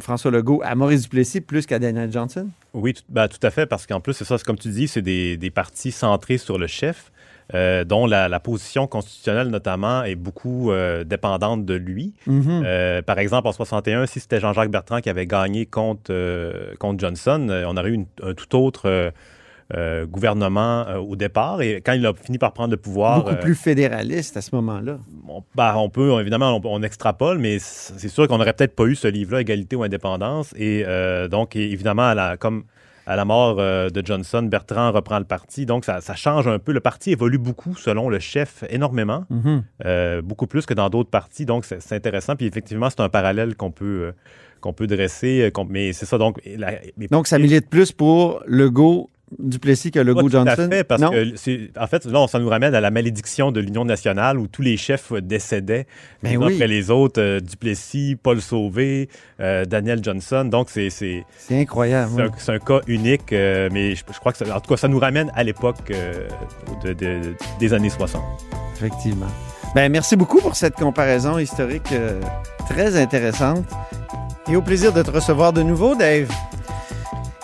François 0.00 0.30
Legault 0.30 0.60
à 0.64 0.74
Maurice 0.74 1.02
Duplessis 1.02 1.40
plus 1.40 1.66
qu'à 1.66 1.78
Daniel 1.78 2.10
Johnson? 2.12 2.48
Oui, 2.74 2.94
tout, 2.94 3.02
ben, 3.08 3.28
tout 3.28 3.44
à 3.46 3.50
fait, 3.50 3.66
parce 3.66 3.86
qu'en 3.86 4.00
plus, 4.00 4.12
c'est 4.14 4.24
ça, 4.24 4.36
c'est 4.38 4.44
comme 4.44 4.58
tu 4.58 4.68
dis, 4.68 4.88
c'est 4.88 5.02
des, 5.02 5.36
des 5.36 5.50
partis 5.50 5.92
centrés 5.92 6.38
sur 6.38 6.58
le 6.58 6.66
chef, 6.66 7.12
euh, 7.54 7.84
dont 7.84 8.06
la, 8.06 8.28
la 8.28 8.40
position 8.40 8.86
constitutionnelle, 8.86 9.48
notamment, 9.48 10.02
est 10.04 10.16
beaucoup 10.16 10.70
euh, 10.70 11.04
dépendante 11.04 11.64
de 11.64 11.74
lui. 11.74 12.14
Mhm. 12.26 12.64
Par 13.06 13.18
exemple, 13.18 13.48
en 13.48 13.52
61, 13.52 14.06
si 14.06 14.20
c'était 14.20 14.40
Jean-Jacques 14.40 14.70
Bertrand 14.70 15.00
qui 15.00 15.08
avait 15.08 15.26
gagné 15.26 15.64
contre, 15.66 16.12
contre 16.78 16.98
Johnson, 17.00 17.48
on 17.66 17.76
aurait 17.76 17.90
eu 17.90 17.94
une- 17.94 18.06
un 18.22 18.34
tout 18.34 18.54
autre 18.56 19.12
euh, 19.74 20.06
gouvernement 20.06 20.86
euh, 20.88 20.96
au 20.96 21.14
départ. 21.16 21.60
Et 21.62 21.82
quand 21.84 21.92
il 21.92 22.04
a 22.06 22.12
fini 22.14 22.38
par 22.38 22.52
prendre 22.52 22.70
le 22.70 22.76
pouvoir, 22.76 23.18
Beaucoup 23.24 23.34
euh, 23.36 23.40
plus 23.40 23.54
fédéraliste 23.54 24.36
à 24.36 24.40
ce 24.40 24.54
moment-là. 24.54 24.98
on, 25.28 25.42
ben, 25.54 25.74
on 25.76 25.90
peut, 25.90 26.20
évidemment, 26.20 26.56
on, 26.56 26.60
on 26.64 26.82
extrapole, 26.82 27.38
mais 27.38 27.58
c'est 27.58 28.08
sûr 28.08 28.26
qu'on 28.28 28.38
n'aurait 28.38 28.54
peut-être 28.54 28.74
pas 28.74 28.84
eu 28.84 28.94
ce 28.94 29.08
livre-là, 29.08 29.40
Égalité 29.42 29.76
ou 29.76 29.82
Indépendance. 29.82 30.54
Et 30.56 30.84
donc, 31.30 31.54
et- 31.56 31.70
évidemment, 31.70 32.08
à 32.08 32.14
la, 32.14 32.36
comme 32.36 32.64
à 33.06 33.16
la 33.16 33.24
mort 33.24 33.56
de 33.56 34.02
Johnson, 34.04 34.42
Bertrand 34.42 34.92
reprend 34.92 35.18
le 35.18 35.24
parti. 35.24 35.64
Donc, 35.64 35.86
ça, 35.86 36.02
ça 36.02 36.14
change 36.14 36.46
un 36.46 36.58
peu. 36.58 36.72
Le 36.72 36.80
parti 36.80 37.10
évolue 37.12 37.38
beaucoup 37.38 37.74
selon 37.74 38.10
le 38.10 38.18
chef, 38.18 38.64
énormément, 38.68 39.24
Mhm. 39.30 39.62
euh, 39.86 40.20
beaucoup 40.20 40.46
plus 40.46 40.66
que 40.66 40.74
dans 40.74 40.90
d'autres 40.90 41.08
partis. 41.08 41.46
Donc, 41.46 41.64
c'est 41.64 41.92
intéressant. 41.94 42.36
Puis, 42.36 42.44
effectivement, 42.46 42.90
c'est 42.90 43.00
un 43.00 43.08
parallèle 43.08 43.54
qu'on 43.56 43.70
peut, 43.70 43.84
euh, 44.08 44.12
qu'on 44.60 44.74
peut 44.74 44.86
dresser. 44.86 45.50
qu'on- 45.54 45.64
mais 45.64 45.94
c'est 45.94 46.04
ça, 46.04 46.18
donc... 46.18 46.38
la- 46.44 46.72
mais- 46.98 47.06
Donc, 47.08 47.28
ça 47.28 47.38
milite 47.38 47.70
plus 47.70 47.92
pour 47.92 48.42
Legault 48.46 49.08
Duplessis 49.38 49.90
que 49.90 49.98
Legault 50.00 50.22
Pas 50.22 50.30
tout 50.30 50.36
à 50.48 50.56
Johnson? 50.56 50.68
fait, 50.70 50.84
parce 50.84 51.00
non? 51.02 51.10
que 51.10 51.36
c'est- 51.36 51.70
en 51.78 51.86
fait, 51.86 52.04
là, 52.06 52.20
on- 52.20 52.26
ça 52.26 52.38
nous 52.38 52.48
ramène 52.48 52.74
à 52.74 52.80
la 52.80 52.90
malédiction 52.90 53.52
de 53.52 53.60
l'Union 53.60 53.84
nationale 53.84 54.38
où 54.38 54.46
tous 54.46 54.62
les 54.62 54.76
chefs 54.76 55.12
décédaient 55.12 55.86
Ben 56.22 56.30
les 56.30 56.36
uns 56.36 56.46
oui. 56.46 56.54
après 56.54 56.66
les 56.66 56.90
autres. 56.90 57.20
euh, 57.20 57.40
Duplessis, 57.40 58.16
Paul 58.22 58.40
Sauvé, 58.40 59.08
euh, 59.40 59.64
Daniel 59.64 60.02
Johnson. 60.02 60.44
Donc, 60.44 60.70
c'est 60.70 60.90
c'est- 60.90 61.24
C'est 61.38 61.60
incroyable. 61.60 62.10
c'est 62.16 62.22
oui. 62.22 62.28
un, 62.28 62.38
c'est 62.38 62.52
un 62.52 62.58
cas 62.58 62.80
unique, 62.86 63.32
euh, 63.32 63.68
mais 63.72 63.94
je, 63.94 64.02
je 64.12 64.18
crois 64.18 64.32
que, 64.32 64.38
ça, 64.38 64.56
en 64.56 64.60
tout 64.60 64.70
cas, 64.70 64.76
ça 64.78 64.88
nous 64.88 64.98
ramène 64.98 65.30
à 65.34 65.44
l'époque 65.44 65.76
euh, 65.90 66.26
de- 66.84 66.92
de- 66.94 67.34
des 67.60 67.74
années 67.74 67.90
60. 67.90 68.22
Effectivement. 68.76 69.26
Ben, 69.74 69.90
merci 69.92 70.16
beaucoup 70.16 70.40
pour 70.40 70.56
cette 70.56 70.74
comparaison 70.76 71.36
historique 71.38 71.92
très 72.68 72.96
intéressante. 72.98 73.66
Et 74.50 74.56
au 74.56 74.62
plaisir 74.62 74.94
de 74.94 75.02
te 75.02 75.10
recevoir 75.10 75.52
de 75.52 75.62
nouveau, 75.62 75.94
Dave. 75.94 76.28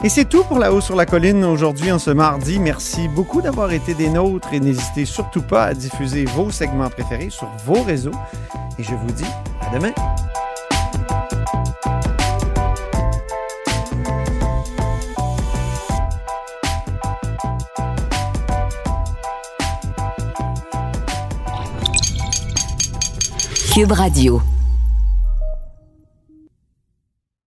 Et 0.04 0.10
c'est 0.10 0.26
tout 0.26 0.44
pour 0.44 0.58
La 0.58 0.70
Haut 0.70 0.82
sur 0.82 0.96
la 0.96 1.06
Colline 1.06 1.42
aujourd'hui, 1.46 1.90
en 1.90 1.98
ce 1.98 2.10
mardi. 2.10 2.58
Merci 2.58 3.08
beaucoup 3.08 3.40
d'avoir 3.40 3.72
été 3.72 3.94
des 3.94 4.10
nôtres 4.10 4.52
et 4.52 4.60
n'hésitez 4.60 5.06
surtout 5.06 5.40
pas 5.40 5.64
à 5.64 5.72
diffuser 5.72 6.26
vos 6.26 6.50
segments 6.50 6.90
préférés 6.90 7.30
sur 7.30 7.48
vos 7.64 7.82
réseaux. 7.82 8.12
Et 8.78 8.82
je 8.82 8.94
vous 8.94 9.12
dis 9.12 9.24
à 9.62 9.74
demain. 9.74 9.94
Cube 23.72 23.92
Radio. 23.92 24.42